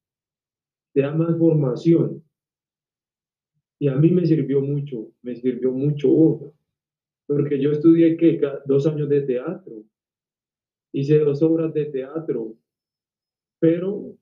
te 0.93 1.01
da 1.01 1.13
más 1.13 1.35
formación. 1.37 2.23
Y 3.79 3.87
a 3.87 3.95
mí 3.95 4.11
me 4.11 4.25
sirvió 4.27 4.61
mucho, 4.61 5.11
me 5.23 5.35
sirvió 5.35 5.71
mucho, 5.71 6.53
porque 7.35 7.59
yo 7.59 7.71
estudié. 7.71 8.17
Ca- 8.39 8.61
dos 8.65 8.85
años 8.87 9.09
de 9.09 9.21
teatro, 9.21 9.83
hice 10.93 11.19
dos 11.19 11.41
obras 11.41 11.73
de 11.73 11.85
teatro, 11.85 12.55
pero 13.59 14.15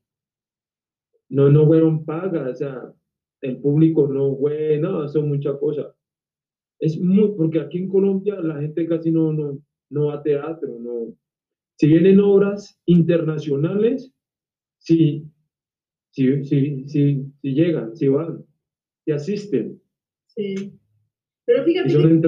no, 1.30 1.50
no 1.50 1.66
fueron 1.68 2.06
pagas, 2.06 2.52
o 2.52 2.56
sea, 2.56 2.94
el 3.42 3.58
público 3.58 4.08
no 4.08 4.36
fue, 4.36 4.78
no, 4.80 5.08
son 5.08 5.30
muchas 5.30 5.58
cosas. 5.58 5.88
Es 6.80 7.00
muy, 7.00 7.34
porque 7.36 7.60
aquí 7.60 7.80
en 7.80 7.90
Colombia 7.90 8.40
la 8.42 8.62
gente 8.62 8.88
casi 8.88 9.12
no, 9.12 9.34
no, 9.34 9.60
no 9.90 10.08
va 10.08 10.16
a 10.16 10.24
teatro, 10.24 10.78
no. 10.80 11.16
Si 11.78 11.88
vienen 11.88 12.20
obras 12.20 12.80
internacionales, 12.86 14.12
sí, 14.80 15.26
sí, 16.12 16.44
sí, 16.44 16.84
sí, 16.88 17.26
sí 17.42 17.54
llegan, 17.54 17.96
sí 17.96 18.08
van, 18.08 18.46
sí 19.06 19.12
asisten. 19.12 19.82
Sí. 20.28 20.74
Pero 21.46 21.64
fíjate 21.64 21.90
que 21.90 22.20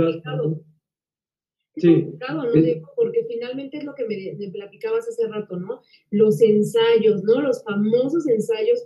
es 1.76 1.84
Sí. 1.84 1.94
complicado, 2.02 2.44
¿no, 2.44 2.54
Es- 2.54 2.64
Diego? 2.64 2.90
Porque 2.96 3.26
finalmente 3.28 3.78
es 3.78 3.84
lo 3.86 3.94
que 3.96 4.06
me, 4.06 4.36
me 4.38 4.52
platicabas 4.52 5.08
hace 5.08 5.28
rato, 5.28 5.58
¿no? 5.58 5.82
Los 6.12 6.42
ensayos, 6.42 7.24
¿no? 7.24 7.42
Los 7.42 7.64
famosos 7.64 8.28
ensayos 8.28 8.80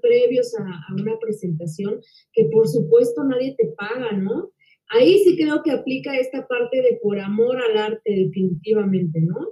previos 0.00 0.54
a, 0.58 0.62
a 0.64 0.94
una 0.94 1.18
presentación, 1.18 2.00
que 2.32 2.44
por 2.46 2.68
supuesto 2.68 3.24
nadie 3.24 3.54
te 3.58 3.66
paga, 3.76 4.12
¿no? 4.12 4.50
Ahí 4.88 5.18
sí 5.24 5.36
creo 5.36 5.62
que 5.62 5.70
aplica 5.70 6.16
esta 6.18 6.46
parte 6.48 6.82
de 6.82 6.98
por 7.02 7.18
amor 7.18 7.56
al 7.60 7.76
arte, 7.78 8.10
definitivamente, 8.10 9.20
¿no? 9.20 9.50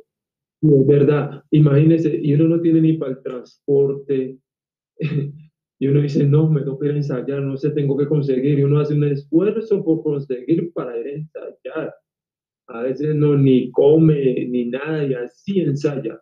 Sí, 0.60 0.68
Es 0.80 0.86
verdad, 0.86 1.44
imagínese, 1.50 2.18
y 2.20 2.34
uno 2.34 2.56
no 2.56 2.60
tiene 2.60 2.80
ni 2.80 2.94
para 2.94 3.12
el 3.12 3.22
transporte, 3.22 4.38
y 5.80 5.86
uno 5.86 6.00
dice, 6.00 6.24
no, 6.24 6.48
me 6.50 6.62
toca 6.62 6.86
ir 6.86 6.92
a 6.92 6.96
ensayar, 6.96 7.40
no 7.42 7.56
sé, 7.56 7.70
tengo 7.70 7.96
que 7.96 8.06
conseguir, 8.08 8.58
y 8.58 8.62
uno 8.64 8.80
hace 8.80 8.94
un 8.94 9.04
esfuerzo 9.04 9.84
por 9.84 10.02
conseguir 10.02 10.72
para 10.72 10.98
ir 10.98 11.06
a 11.06 11.10
ensayar. 11.12 11.94
A 12.68 12.82
veces 12.82 13.14
no 13.14 13.36
ni 13.36 13.70
come 13.70 14.46
ni 14.46 14.66
nada, 14.66 15.04
y 15.04 15.14
así 15.14 15.60
ensaya, 15.60 16.20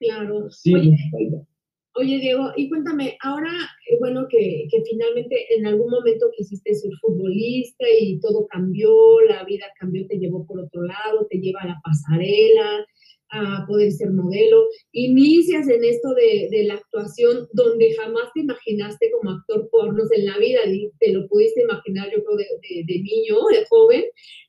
Claro. 0.00 0.46
así 0.46 0.74
Oye, 0.74 0.90
ensaya. 0.90 1.46
Oye, 1.94 2.20
Diego, 2.20 2.52
y 2.56 2.68
cuéntame, 2.68 3.16
ahora, 3.22 3.50
eh, 3.90 3.96
bueno, 3.98 4.26
que, 4.28 4.68
que 4.70 4.82
finalmente 4.88 5.46
en 5.56 5.66
algún 5.66 5.90
momento 5.90 6.26
quisiste 6.36 6.72
ser 6.74 6.92
futbolista 7.00 7.84
y 8.00 8.20
todo 8.20 8.46
cambió, 8.46 9.20
la 9.28 9.44
vida 9.44 9.66
cambió, 9.80 10.06
te 10.06 10.18
llevó 10.18 10.46
por 10.46 10.60
otro 10.60 10.82
lado, 10.82 11.26
te 11.28 11.38
lleva 11.38 11.62
a 11.62 11.66
la 11.66 11.80
pasarela, 11.82 12.86
a 13.30 13.64
poder 13.66 13.92
ser 13.92 14.10
modelo, 14.10 14.66
inicias 14.92 15.68
en 15.68 15.84
esto 15.84 16.14
de, 16.14 16.48
de 16.50 16.64
la 16.64 16.74
actuación 16.74 17.46
donde 17.52 17.94
jamás 17.94 18.24
te 18.34 18.40
imaginaste 18.40 19.10
como 19.12 19.30
actor 19.32 19.68
pornos 19.70 20.10
en 20.12 20.24
la 20.26 20.38
vida, 20.38 20.60
te 20.98 21.12
lo 21.12 21.26
pudiste 21.28 21.62
imaginar 21.62 22.08
yo 22.14 22.22
creo 22.24 22.36
de, 22.36 22.44
de- 22.44 22.84
de 22.86 22.98
niño, 23.00 23.36
de 23.52 23.64
joven, 23.68 24.04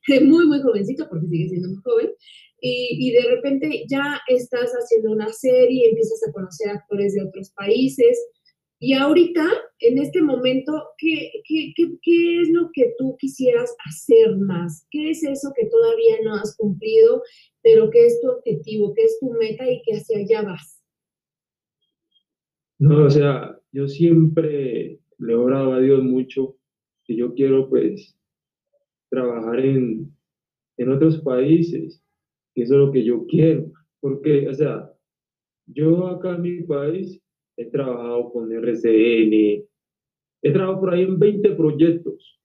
de 0.08 0.20
muy, 0.20 0.46
muy 0.46 0.60
jovencito, 0.62 1.06
porque 1.08 1.26
sigue 1.28 1.48
siendo 1.48 1.68
muy 1.68 1.82
joven, 1.84 2.10
y, 2.62 3.08
y 3.08 3.12
de 3.12 3.22
repente 3.34 3.84
ya 3.90 4.20
estás 4.28 4.70
haciendo 4.72 5.12
una 5.12 5.32
serie, 5.32 5.88
empiezas 5.88 6.20
a 6.28 6.32
conocer 6.32 6.68
actores 6.70 7.14
de 7.14 7.22
otros 7.22 7.50
países. 7.56 8.18
Y 8.82 8.94
ahorita, 8.94 9.46
en 9.80 9.98
este 9.98 10.22
momento, 10.22 10.72
¿qué, 10.96 11.30
qué, 11.46 11.74
qué, 11.76 11.98
qué 12.00 12.40
es 12.40 12.48
lo 12.48 12.70
que 12.72 12.94
tú 12.96 13.14
quisieras 13.18 13.76
hacer 13.86 14.38
más? 14.38 14.86
¿Qué 14.90 15.10
es 15.10 15.22
eso 15.22 15.52
que 15.54 15.66
todavía 15.66 16.16
no 16.24 16.34
has 16.36 16.56
cumplido, 16.56 17.22
pero 17.62 17.90
que 17.90 18.06
es 18.06 18.18
tu 18.22 18.30
objetivo, 18.30 18.94
que 18.94 19.02
es 19.02 19.18
tu 19.20 19.32
meta 19.32 19.70
y 19.70 19.82
que 19.82 19.96
hacia 19.96 20.20
allá 20.20 20.48
vas? 20.48 20.82
No, 22.78 23.04
o 23.04 23.10
sea, 23.10 23.54
yo 23.70 23.86
siempre 23.86 24.98
le 25.18 25.32
he 25.32 25.36
orado 25.36 25.74
a 25.74 25.80
Dios 25.80 26.02
mucho, 26.02 26.56
y 27.06 27.16
yo 27.16 27.34
quiero 27.34 27.68
pues 27.68 28.16
trabajar 29.10 29.60
en, 29.60 30.10
en 30.78 30.90
otros 30.90 31.20
países, 31.20 32.02
que 32.54 32.62
eso 32.62 32.74
es 32.74 32.80
lo 32.80 32.92
que 32.92 33.04
yo 33.04 33.26
quiero, 33.26 33.70
porque, 34.00 34.48
o 34.48 34.54
sea, 34.54 34.90
yo 35.66 36.06
acá 36.06 36.36
en 36.36 36.42
mi 36.42 36.62
país 36.62 37.20
he 37.60 37.66
trabajado 37.66 38.30
con 38.32 38.50
RCN, 38.52 39.32
he 40.42 40.52
trabajado 40.52 40.80
por 40.80 40.94
ahí 40.94 41.02
en 41.02 41.18
20 41.18 41.50
proyectos, 41.52 42.40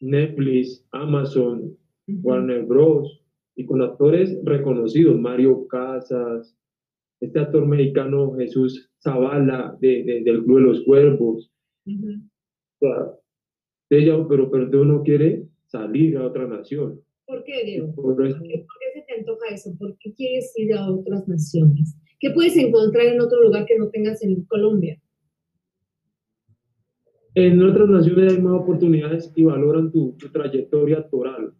Netflix, 0.00 0.84
Amazon, 0.92 1.76
Warner 2.08 2.64
Bros. 2.64 3.20
y 3.54 3.64
con 3.66 3.82
actores 3.82 4.38
reconocidos, 4.44 5.18
Mario 5.20 5.66
Casas, 5.68 6.56
este 7.20 7.38
actor 7.38 7.66
mexicano 7.66 8.32
Jesús 8.36 8.90
Zavala 9.02 9.76
de, 9.80 10.02
de- 10.04 10.22
del 10.22 10.42
Club 10.44 10.56
de 10.58 10.62
los 10.64 10.84
Cuervos. 10.84 11.52
Ujú. 11.86 12.08
O 12.10 12.78
sea, 12.80 13.12
ella, 13.90 14.26
pero, 14.28 14.50
pero 14.50 14.70
tú 14.70 14.84
no 14.84 15.02
quiere 15.02 15.46
salir 15.66 16.16
a 16.16 16.26
otra 16.26 16.46
nación. 16.48 17.00
¿Por 17.26 17.44
qué, 17.44 17.64
Diego? 17.64 17.94
Por 17.94 18.16
¿Por 18.16 18.24
qué, 18.26 18.32
por 18.32 18.42
qué 18.42 19.00
se 19.00 19.02
te 19.06 19.18
antoja 19.20 19.46
eso? 19.54 19.70
¿Por 19.78 19.96
qué 19.98 20.12
quieres 20.14 20.52
ir 20.56 20.74
a 20.74 20.90
otras 20.90 21.28
naciones? 21.28 21.96
¿Qué 22.22 22.30
puedes 22.30 22.56
encontrar 22.56 23.06
en 23.06 23.20
otro 23.20 23.42
lugar 23.42 23.66
que 23.66 23.76
no 23.76 23.88
tengas 23.88 24.22
en 24.22 24.44
Colombia? 24.44 24.96
En 27.34 27.60
otras 27.60 27.88
naciones 27.88 28.32
hay 28.32 28.40
más 28.40 28.60
oportunidades 28.60 29.32
y 29.34 29.42
valoran 29.42 29.90
tu, 29.90 30.16
trayectoria 30.32 30.98
actoral. 30.98 31.52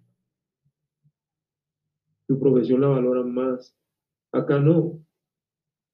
Tu 2.28 2.38
profesión 2.38 2.82
la 2.82 2.86
valoran 2.86 3.34
más. 3.34 3.76
Acá 4.30 4.60
no. 4.60 5.04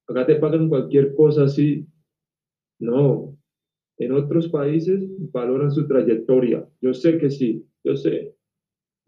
Acá 0.07 0.27
te 0.27 0.35
pagan 0.35 0.69
cualquier 0.69 1.15
cosa 1.15 1.45
así. 1.45 1.87
No. 2.79 3.39
En 3.97 4.13
otros 4.13 4.49
países 4.49 5.03
valoran 5.33 5.71
su 5.71 5.89
trayectoria. 5.89 6.69
Yo 6.83 6.93
sé 6.93 7.17
que 7.17 7.31
sí, 7.31 7.67
yo 7.85 7.97
sé. 7.97 8.37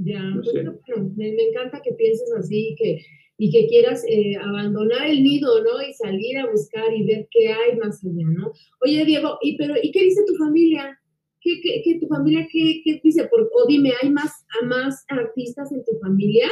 Ya, 0.02 0.22
No 0.22 0.40
pues, 0.40 0.54
bueno, 0.54 1.12
me, 1.16 1.32
me 1.32 1.42
encanta 1.48 1.82
que 1.82 1.92
pienses 1.92 2.32
así 2.32 2.70
y 2.70 2.74
que, 2.76 2.98
y 3.36 3.50
que 3.50 3.66
quieras 3.68 4.02
eh, 4.08 4.34
abandonar 4.36 5.06
el 5.06 5.22
nido, 5.22 5.62
¿no? 5.62 5.82
Y 5.86 5.92
salir 5.92 6.38
a 6.38 6.50
buscar 6.50 6.94
y 6.94 7.04
ver 7.04 7.28
qué 7.30 7.48
hay 7.48 7.76
más 7.76 8.02
allá, 8.04 8.26
¿no? 8.36 8.50
Oye, 8.82 9.04
Diego, 9.04 9.38
¿y, 9.42 9.56
pero, 9.58 9.74
¿y 9.82 9.90
qué 9.92 10.02
dice 10.04 10.22
tu 10.26 10.34
familia? 10.36 10.98
¿Qué, 11.42 11.60
qué, 11.62 11.82
qué 11.84 11.98
tu 12.00 12.06
familia 12.06 12.46
qué, 12.50 12.80
qué 12.84 13.00
dice? 13.02 13.26
Por- 13.28 13.50
o 13.52 13.66
dime, 13.66 13.92
¿hay 14.02 14.10
más, 14.10 14.46
a 14.60 14.64
más 14.64 15.04
artistas 15.08 15.70
en 15.72 15.84
tu 15.84 15.92
familia? 16.00 16.48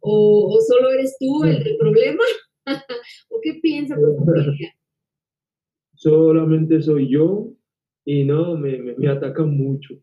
¿O, 0.00 0.54
o 0.54 0.60
solo 0.60 0.90
eres 0.90 1.16
tú 1.18 1.44
el 1.44 1.62
del 1.64 1.76
problema? 1.78 2.24
¿O 3.30 3.40
qué 3.42 3.54
piensa 3.62 3.96
tu 3.96 4.16
familia? 4.24 4.74
Solamente 5.94 6.80
soy 6.82 7.08
yo 7.10 7.52
y 8.04 8.24
no, 8.24 8.56
me, 8.56 8.78
me, 8.78 8.94
me 8.94 9.08
atacan 9.08 9.56
mucho. 9.56 9.94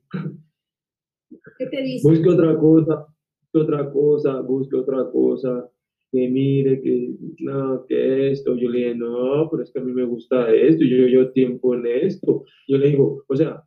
Busque 2.03 2.29
otra 2.29 2.57
cosa, 2.57 3.05
busque 3.41 3.59
otra 3.59 3.91
cosa, 3.91 4.41
busque 4.41 4.75
otra 4.75 5.09
cosa. 5.11 5.69
que 6.11 6.29
mire, 6.29 6.81
que 6.81 7.15
no, 7.39 7.85
que 7.85 8.31
esto. 8.31 8.55
Yo 8.55 8.69
le 8.69 8.79
dije, 8.79 8.95
no, 8.95 9.49
pero 9.49 9.63
es 9.63 9.71
que 9.71 9.79
a 9.79 9.83
mí 9.83 9.91
me 9.91 10.05
gusta 10.05 10.53
esto, 10.53 10.83
yo 10.83 11.07
yo 11.07 11.31
tiempo 11.31 11.75
en 11.75 11.85
esto. 11.85 12.45
Yo 12.67 12.77
le 12.77 12.89
digo, 12.89 13.23
o 13.27 13.35
sea, 13.35 13.63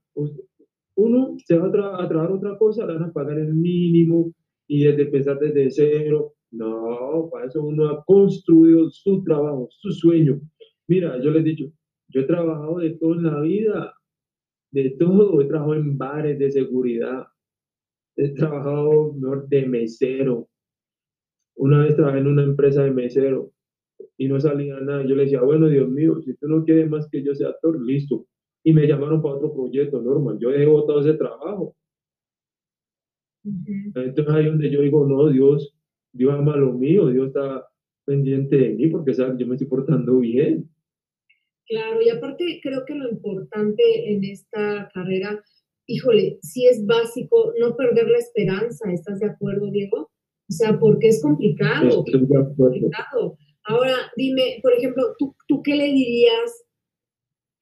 uno 0.96 1.36
se 1.44 1.58
va 1.58 1.68
a, 1.68 2.08
trabajar 2.08 2.32
otra 2.32 2.58
cosa, 2.58 2.86
le 2.86 2.94
van 2.94 3.04
a 3.04 3.12
pagar 3.12 3.38
el 3.38 3.54
mínimo 3.54 4.32
y 4.66 4.84
desde 4.84 5.02
empezar 5.02 5.38
desde 5.38 5.70
cero. 5.70 6.34
No, 6.52 7.28
para 7.30 7.46
eso 7.46 7.62
uno 7.62 7.88
ha 7.88 8.04
construido 8.04 8.90
su 8.90 9.22
trabajo, 9.22 9.68
su 9.70 9.92
sueño. 9.92 10.40
Mira, 10.88 11.20
yo 11.22 11.30
les 11.30 11.42
he 11.42 11.44
dicho, 11.44 11.72
yo 12.08 12.22
he 12.22 12.24
trabajado 12.24 12.78
de 12.78 12.90
todo 12.90 13.14
en 13.14 13.22
la 13.22 13.40
vida, 13.40 13.94
de 14.72 14.90
todo. 14.98 15.40
He 15.40 15.46
trabajado 15.46 15.74
en 15.76 15.96
bares 15.96 16.38
de 16.38 16.50
seguridad, 16.50 17.24
he 18.16 18.28
trabajado 18.30 19.14
mejor 19.14 19.48
de 19.48 19.66
mesero. 19.66 20.48
Una 21.56 21.84
vez 21.84 21.96
trabajé 21.96 22.18
en 22.18 22.26
una 22.26 22.42
empresa 22.42 22.84
de 22.84 22.90
mesero 22.90 23.52
y 24.16 24.28
no 24.28 24.40
salía 24.40 24.78
nada. 24.80 25.04
Yo 25.04 25.14
le 25.14 25.24
decía, 25.24 25.42
bueno, 25.42 25.68
Dios 25.68 25.88
mío, 25.88 26.20
si 26.22 26.34
tú 26.34 26.48
no 26.48 26.64
quieres 26.64 26.88
más 26.88 27.08
que 27.10 27.22
yo 27.22 27.34
sea 27.34 27.48
actor, 27.48 27.80
listo. 27.80 28.26
Y 28.62 28.72
me 28.72 28.86
llamaron 28.86 29.22
para 29.22 29.36
otro 29.36 29.52
proyecto, 29.52 30.00
normal. 30.00 30.38
Yo 30.38 30.50
he 30.50 30.66
votado 30.66 31.00
ese 31.00 31.14
trabajo. 31.14 31.74
Entonces 33.44 34.34
ahí 34.34 34.46
donde 34.46 34.70
yo 34.70 34.82
digo, 34.82 35.06
no, 35.06 35.28
Dios, 35.28 35.74
Dios 36.12 36.34
ama 36.34 36.56
lo 36.56 36.72
mío, 36.72 37.08
Dios 37.08 37.28
está 37.28 37.66
pendiente 38.04 38.56
de 38.56 38.70
mí 38.70 38.88
porque 38.88 39.14
sabe 39.14 39.38
yo 39.38 39.46
me 39.46 39.54
estoy 39.54 39.68
portando 39.68 40.18
bien. 40.18 40.68
Claro, 41.66 42.02
y 42.02 42.10
aparte 42.10 42.60
creo 42.62 42.84
que 42.84 42.94
lo 42.96 43.08
importante 43.08 44.12
en 44.12 44.24
esta 44.24 44.90
carrera, 44.92 45.42
híjole, 45.90 46.38
sí 46.42 46.66
es 46.66 46.86
básico 46.86 47.52
no 47.58 47.76
perder 47.76 48.08
la 48.08 48.18
esperanza, 48.18 48.90
¿estás 48.92 49.18
de 49.18 49.26
acuerdo, 49.26 49.70
Diego? 49.70 50.10
O 50.48 50.52
sea, 50.52 50.78
porque 50.78 51.08
es 51.08 51.22
complicado. 51.22 52.04
Estoy 52.06 52.26
de 52.26 52.38
acuerdo. 52.38 53.36
Ahora, 53.64 53.96
dime, 54.16 54.58
por 54.62 54.72
ejemplo, 54.72 55.14
¿tú, 55.18 55.34
¿tú 55.46 55.62
qué 55.62 55.74
le 55.74 55.92
dirías 55.92 56.64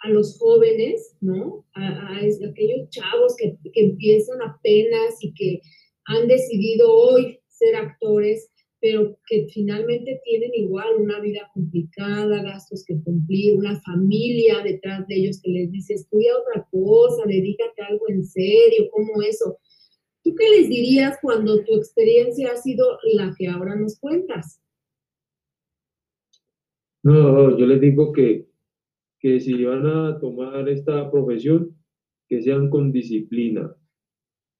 a 0.00 0.10
los 0.10 0.38
jóvenes, 0.38 1.16
¿no? 1.20 1.66
A, 1.74 2.18
aquellos 2.18 2.88
chavos 2.90 3.34
que, 3.36 3.56
que 3.72 3.80
empiezan 3.80 4.40
apenas 4.42 5.16
y 5.20 5.34
que 5.34 5.60
han 6.06 6.28
decidido 6.28 6.90
hoy 6.92 7.40
ser 7.48 7.76
actores 7.76 8.50
pero 8.80 9.18
que 9.26 9.46
finalmente 9.52 10.20
tienen 10.24 10.50
igual 10.54 10.86
una 10.98 11.20
vida 11.20 11.50
complicada, 11.52 12.42
gastos 12.42 12.84
que 12.86 13.00
cumplir, 13.02 13.56
una 13.56 13.80
familia 13.80 14.62
detrás 14.62 15.06
de 15.08 15.16
ellos 15.16 15.40
que 15.42 15.50
les 15.50 15.72
dice, 15.72 15.94
estudia 15.94 16.32
otra 16.36 16.66
cosa, 16.70 17.24
dedícate 17.26 17.82
a 17.82 17.86
algo 17.86 18.08
en 18.08 18.24
serio, 18.24 18.88
¿cómo 18.90 19.22
eso? 19.22 19.58
¿Tú 20.22 20.34
qué 20.34 20.48
les 20.50 20.68
dirías 20.68 21.18
cuando 21.22 21.64
tu 21.64 21.76
experiencia 21.76 22.52
ha 22.52 22.56
sido 22.56 22.98
la 23.14 23.34
que 23.36 23.48
ahora 23.48 23.74
nos 23.76 23.98
cuentas? 23.98 24.60
No, 27.02 27.56
yo 27.56 27.66
les 27.66 27.80
digo 27.80 28.12
que, 28.12 28.48
que 29.20 29.40
si 29.40 29.64
van 29.64 29.86
a 29.86 30.18
tomar 30.20 30.68
esta 30.68 31.10
profesión, 31.10 31.76
que 32.28 32.42
sean 32.42 32.68
con 32.68 32.92
disciplina. 32.92 33.74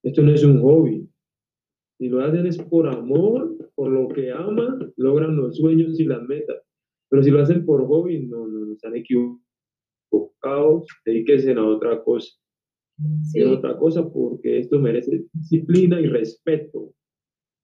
Esto 0.02 0.22
no 0.22 0.32
es 0.32 0.42
un 0.42 0.62
hobby. 0.62 1.08
Si 1.98 2.08
lo 2.08 2.20
hacen 2.20 2.46
es 2.46 2.56
por 2.58 2.88
amor, 2.88 3.57
por 3.78 3.92
lo 3.92 4.08
que 4.08 4.32
aman, 4.32 4.92
logran 4.96 5.36
los 5.36 5.56
sueños 5.56 6.00
y 6.00 6.04
las 6.04 6.20
metas. 6.24 6.56
Pero 7.08 7.22
si 7.22 7.30
lo 7.30 7.40
hacen 7.40 7.64
por 7.64 7.86
hobby, 7.86 8.26
no, 8.26 8.48
no, 8.48 8.72
están 8.72 8.96
equivocados, 8.96 10.88
dedíquense 11.04 11.52
a 11.52 11.64
otra 11.64 12.02
cosa. 12.02 12.28
Sí. 13.30 13.40
A 13.40 13.52
otra 13.52 13.78
cosa 13.78 14.10
porque 14.10 14.58
esto 14.58 14.80
merece 14.80 15.26
disciplina 15.32 16.00
y 16.00 16.06
respeto. 16.06 16.92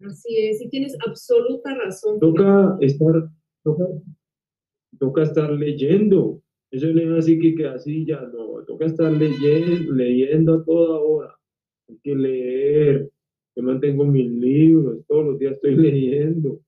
Así 0.02 0.36
es, 0.38 0.62
y 0.62 0.68
tienes 0.68 0.96
absoluta 1.04 1.74
razón. 1.74 2.20
Toca 2.20 2.76
estar, 2.80 3.28
toca, 3.64 3.84
toca 5.00 5.22
estar 5.24 5.50
leyendo. 5.50 6.40
Eso 6.70 6.86
no 6.92 7.16
es 7.16 7.24
así 7.24 7.40
que, 7.40 7.56
que 7.56 7.66
así 7.66 8.06
ya 8.06 8.20
no, 8.20 8.62
toca 8.68 8.84
estar 8.84 9.10
leyendo, 9.10 9.92
leyendo 9.92 10.54
a 10.54 10.64
toda 10.64 11.00
hora. 11.00 11.34
Hay 11.88 11.98
que 12.04 12.14
leer, 12.14 13.10
yo 13.56 13.62
mantengo 13.62 14.04
mis 14.04 14.30
libros, 14.30 15.04
todos 15.06 15.24
los 15.26 15.38
días 15.38 15.54
estoy 15.54 15.76
leyendo. 15.76 16.60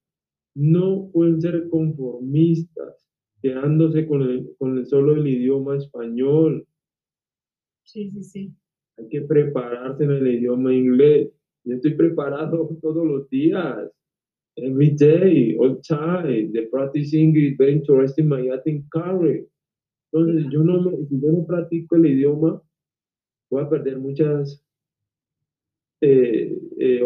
No 0.54 1.10
pueden 1.12 1.40
ser 1.40 1.68
conformistas, 1.68 3.06
quedándose 3.42 4.06
con 4.06 4.22
el, 4.22 4.54
con 4.58 4.78
el 4.78 4.86
solo 4.86 5.16
el 5.16 5.26
idioma 5.26 5.76
español. 5.76 6.66
Sí, 7.84 8.10
sí, 8.10 8.24
sí. 8.24 8.54
Hay 8.98 9.08
que 9.08 9.20
prepararse 9.22 10.04
en 10.04 10.12
el 10.12 10.26
idioma 10.26 10.74
inglés. 10.74 11.30
Yo 11.64 11.74
estoy 11.74 11.94
preparado 11.94 12.68
todos 12.82 13.06
los 13.06 13.28
días. 13.28 13.90
Every 14.58 14.90
day, 14.96 15.54
all 15.58 15.78
time. 15.82 16.50
The 16.52 16.68
practicing 16.70 17.36
is 17.36 17.58
very 17.58 17.72
interesting 17.72 18.26
my 18.26 18.48
acting 18.48 18.88
career. 18.90 19.46
Entonces, 20.10 20.46
yo 20.50 20.62
no, 20.62 20.90
si 21.08 21.20
yo 21.20 21.30
no 21.30 21.44
practico 21.46 21.96
el 21.96 22.06
idioma, 22.06 22.62
voy 23.50 23.62
a 23.62 23.68
perder 23.68 23.98
muchas 23.98 24.65
eh, 26.00 26.58
eh. 26.78 27.02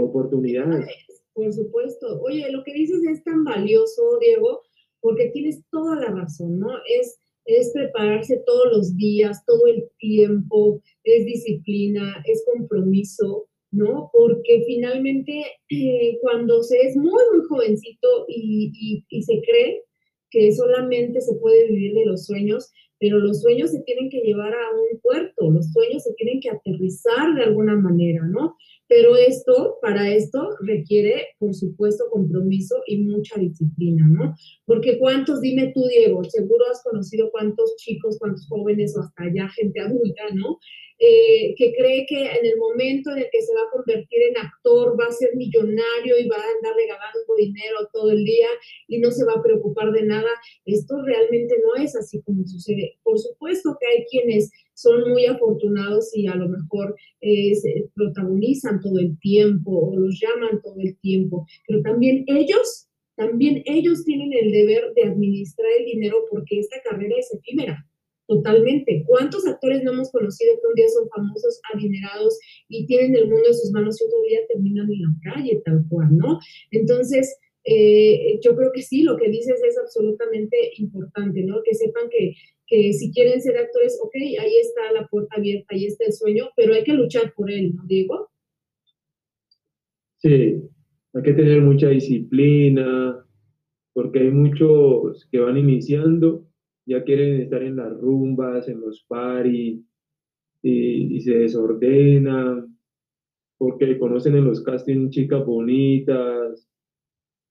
Por 1.32 1.52
supuesto. 1.52 2.20
Oye, 2.22 2.50
lo 2.50 2.62
que 2.64 2.72
dices 2.72 3.02
es 3.04 3.22
tan 3.24 3.44
valioso, 3.44 4.18
Diego, 4.20 4.62
porque 5.00 5.30
tienes 5.32 5.62
toda 5.70 5.96
la 5.96 6.10
razón, 6.10 6.58
¿no? 6.58 6.70
Es, 6.86 7.18
es 7.46 7.70
prepararse 7.72 8.42
todos 8.44 8.66
los 8.72 8.96
días, 8.96 9.44
todo 9.46 9.66
el 9.66 9.84
tiempo, 9.98 10.82
es 11.04 11.24
disciplina, 11.24 12.22
es 12.26 12.44
compromiso, 12.52 13.48
¿no? 13.70 14.10
Porque 14.12 14.62
finalmente 14.66 15.44
eh, 15.70 16.18
cuando 16.20 16.62
se 16.62 16.78
es 16.80 16.96
muy, 16.96 17.22
muy 17.32 17.46
jovencito 17.48 18.26
y, 18.28 19.04
y, 19.08 19.22
se 19.22 19.40
cree 19.40 19.84
que 20.30 20.52
solamente 20.52 21.20
se 21.20 21.34
puede 21.36 21.68
vivir 21.68 21.94
de 21.94 22.06
los 22.06 22.26
sueños, 22.26 22.70
pero 22.98 23.18
los 23.18 23.40
sueños 23.40 23.70
se 23.70 23.82
tienen 23.82 24.10
que 24.10 24.20
llevar 24.20 24.52
a 24.52 24.70
un 24.72 25.00
puerto, 25.00 25.50
los 25.50 25.72
sueños 25.72 26.02
se 26.02 26.12
tienen 26.14 26.40
que 26.40 26.50
aterrizar 26.50 27.34
de 27.34 27.42
alguna 27.44 27.76
manera, 27.76 28.26
¿no? 28.26 28.56
Pero 28.90 29.14
esto, 29.14 29.78
para 29.80 30.10
esto, 30.10 30.56
requiere, 30.62 31.28
por 31.38 31.54
supuesto, 31.54 32.10
compromiso 32.10 32.74
y 32.88 33.04
mucha 33.04 33.38
disciplina, 33.38 34.04
¿no? 34.08 34.34
Porque 34.66 34.98
cuántos, 34.98 35.40
dime 35.40 35.70
tú, 35.72 35.84
Diego, 35.86 36.24
seguro 36.24 36.64
has 36.68 36.82
conocido 36.82 37.30
cuántos 37.30 37.76
chicos, 37.76 38.18
cuántos 38.18 38.48
jóvenes 38.48 38.96
o 38.96 39.02
hasta 39.02 39.32
ya 39.32 39.48
gente 39.50 39.78
adulta, 39.80 40.24
¿no? 40.34 40.58
Eh, 41.02 41.54
que 41.56 41.72
cree 41.72 42.04
que 42.06 42.26
en 42.26 42.44
el 42.44 42.58
momento 42.58 43.10
en 43.10 43.20
el 43.20 43.28
que 43.32 43.40
se 43.40 43.54
va 43.54 43.62
a 43.62 43.70
convertir 43.72 44.20
en 44.28 44.36
actor 44.36 45.00
va 45.00 45.06
a 45.06 45.12
ser 45.12 45.34
millonario 45.34 46.18
y 46.18 46.28
va 46.28 46.36
a 46.36 46.56
andar 46.56 46.74
regalando 46.76 47.20
dinero 47.38 47.88
todo 47.90 48.10
el 48.10 48.22
día 48.22 48.48
y 48.86 48.98
no 48.98 49.10
se 49.10 49.24
va 49.24 49.32
a 49.32 49.42
preocupar 49.42 49.92
de 49.92 50.02
nada. 50.02 50.28
Esto 50.66 51.00
realmente 51.02 51.56
no 51.64 51.82
es 51.82 51.96
así 51.96 52.20
como 52.22 52.46
sucede. 52.46 52.98
Por 53.02 53.18
supuesto 53.18 53.76
que 53.80 53.86
hay 53.86 54.04
quienes 54.10 54.50
son 54.74 55.08
muy 55.10 55.24
afortunados 55.26 56.10
y 56.14 56.26
a 56.26 56.34
lo 56.34 56.48
mejor 56.48 56.94
eh, 57.20 57.54
se 57.54 57.88
protagonizan 57.94 58.80
todo 58.80 58.98
el 58.98 59.18
tiempo 59.20 59.70
o 59.70 59.96
los 59.96 60.20
llaman 60.20 60.60
todo 60.62 60.76
el 60.80 60.98
tiempo, 60.98 61.46
pero 61.66 61.82
también 61.82 62.24
ellos 62.26 62.86
también 63.16 63.62
ellos 63.66 64.04
tienen 64.04 64.32
el 64.32 64.50
deber 64.50 64.94
de 64.94 65.04
administrar 65.04 65.68
el 65.78 65.84
dinero 65.84 66.24
porque 66.30 66.58
esta 66.58 66.80
carrera 66.82 67.14
es 67.18 67.30
efímera. 67.34 67.86
Totalmente. 68.30 69.02
¿Cuántos 69.08 69.44
actores 69.44 69.82
no 69.82 69.90
hemos 69.90 70.12
conocido 70.12 70.54
que 70.54 70.68
un 70.68 70.74
día 70.74 70.88
son 70.88 71.08
famosos, 71.08 71.60
adinerados 71.74 72.38
y 72.68 72.86
tienen 72.86 73.16
el 73.16 73.28
mundo 73.28 73.48
en 73.48 73.54
sus 73.54 73.72
manos 73.72 74.00
y 74.00 74.04
otro 74.04 74.22
día 74.22 74.38
terminan 74.46 74.88
en 74.88 75.02
la 75.02 75.34
calle, 75.34 75.60
tal 75.64 75.84
cual, 75.88 76.16
¿no? 76.16 76.38
Entonces, 76.70 77.36
eh, 77.64 78.38
yo 78.40 78.54
creo 78.54 78.70
que 78.72 78.82
sí, 78.82 79.02
lo 79.02 79.16
que 79.16 79.28
dices 79.30 79.60
es 79.66 79.76
absolutamente 79.76 80.56
importante, 80.76 81.42
¿no? 81.42 81.60
Que 81.64 81.74
sepan 81.74 82.08
que, 82.08 82.34
que 82.68 82.92
si 82.92 83.10
quieren 83.10 83.42
ser 83.42 83.58
actores, 83.58 83.98
ok, 84.00 84.14
ahí 84.14 84.54
está 84.60 84.92
la 84.92 85.08
puerta 85.08 85.34
abierta, 85.36 85.66
ahí 85.70 85.86
está 85.86 86.04
el 86.06 86.12
sueño, 86.12 86.50
pero 86.54 86.74
hay 86.74 86.84
que 86.84 86.94
luchar 86.94 87.34
por 87.34 87.50
él, 87.50 87.74
¿no, 87.74 87.82
Diego? 87.88 88.30
Sí, 90.18 90.62
hay 91.14 91.22
que 91.24 91.32
tener 91.32 91.62
mucha 91.62 91.88
disciplina, 91.88 93.26
porque 93.92 94.20
hay 94.20 94.30
muchos 94.30 95.26
que 95.32 95.40
van 95.40 95.56
iniciando 95.56 96.46
ya 96.90 97.04
quieren 97.04 97.40
estar 97.40 97.62
en 97.62 97.76
las 97.76 97.96
rumbas, 98.00 98.66
en 98.66 98.80
los 98.80 99.04
paris, 99.04 99.80
y, 100.60 101.20
se 101.20 101.38
desordenan, 101.38 102.76
porque 103.58 103.96
conocen 103.96 104.34
en 104.34 104.44
los 104.44 104.60
castings 104.64 105.10
chicas 105.10 105.46
bonitas, 105.46 106.68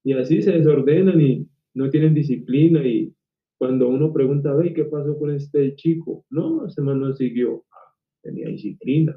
y 0.03 0.11
así 0.11 0.41
se 0.41 0.51
desordenan 0.51 1.21
y 1.21 1.47
no 1.73 1.89
tienen 1.89 2.13
disciplina, 2.13 2.85
y 2.85 3.13
cuando 3.57 3.87
uno 3.87 4.11
pregunta, 4.11 4.53
¿qué 4.75 4.83
pasó 4.83 5.17
con 5.17 5.31
este 5.31 5.73
chico? 5.75 6.25
No, 6.29 6.65
ese 6.65 6.81
man 6.81 6.99
no 6.99 7.13
siguió, 7.13 7.63
ah, 7.71 7.95
tenía 8.21 8.49
disciplina. 8.49 9.15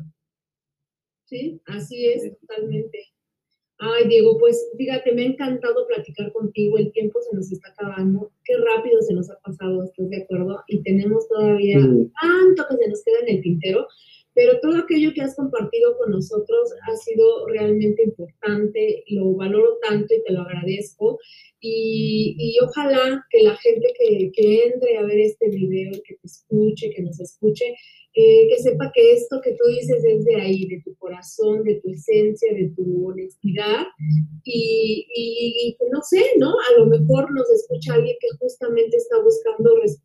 Sí, 1.24 1.60
así 1.66 2.06
es, 2.06 2.38
totalmente. 2.38 3.11
Ay, 3.84 4.06
Diego, 4.06 4.38
pues 4.38 4.70
fíjate, 4.78 5.12
me 5.12 5.22
ha 5.22 5.26
encantado 5.26 5.88
platicar 5.88 6.32
contigo, 6.32 6.78
el 6.78 6.92
tiempo 6.92 7.20
se 7.20 7.34
nos 7.34 7.50
está 7.50 7.70
acabando, 7.70 8.30
qué 8.44 8.54
rápido 8.56 9.02
se 9.02 9.12
nos 9.12 9.28
ha 9.28 9.36
pasado, 9.40 9.82
¿estás 9.82 10.08
de 10.08 10.22
acuerdo? 10.22 10.62
Y 10.68 10.84
tenemos 10.84 11.26
todavía 11.26 11.80
tanto 11.80 12.64
que 12.70 12.76
se 12.76 12.88
nos 12.88 13.02
queda 13.02 13.18
en 13.26 13.36
el 13.36 13.42
tintero, 13.42 13.88
pero 14.34 14.60
todo 14.60 14.78
aquello 14.78 15.12
que 15.14 15.22
has 15.22 15.36
compartido 15.36 15.96
con 15.98 16.10
nosotros 16.10 16.72
ha 16.88 16.96
sido 16.96 17.46
realmente 17.48 18.02
importante, 18.02 19.04
lo 19.08 19.34
valoro 19.34 19.78
tanto 19.82 20.14
y 20.14 20.22
te 20.22 20.32
lo 20.32 20.42
agradezco. 20.42 21.18
Y, 21.60 22.58
ojalá 22.60 23.24
que 23.30 23.42
la 23.42 23.56
gente 23.56 23.92
que, 23.98 24.32
que, 24.34 24.64
entre 24.64 24.98
a 24.98 25.02
ver 25.02 25.20
este 25.20 25.48
video, 25.48 25.92
que 26.04 26.14
te 26.14 26.26
escuche, 26.26 26.90
que 26.90 27.02
nos 27.02 27.20
escuche, 27.20 27.66
eh, 28.14 28.46
que 28.48 28.58
sepa 28.58 28.90
que 28.92 29.12
esto 29.14 29.40
que 29.42 29.52
tú 29.52 29.68
dices 29.68 30.04
es 30.04 30.24
de 30.24 30.36
ahí, 30.36 30.66
de 30.66 30.82
tu 30.84 30.94
corazón, 30.96 31.62
de 31.62 31.76
tu 31.76 31.90
esencia, 31.90 32.52
de 32.52 32.70
tu 32.76 33.08
honestidad. 33.08 33.86
Y, 34.44 35.06
y, 35.14 35.68
y 35.70 35.76
no 35.90 36.00
sé, 36.02 36.22
¿no? 36.36 36.50
A 36.50 36.78
lo 36.78 36.86
mejor 36.86 37.32
nos 37.32 37.48
escucha 37.50 37.94
alguien 37.94 38.16
que 38.20 38.28
justamente 38.38 38.96
está 38.96 39.22
buscando 39.22 39.76
respuestas 39.76 40.02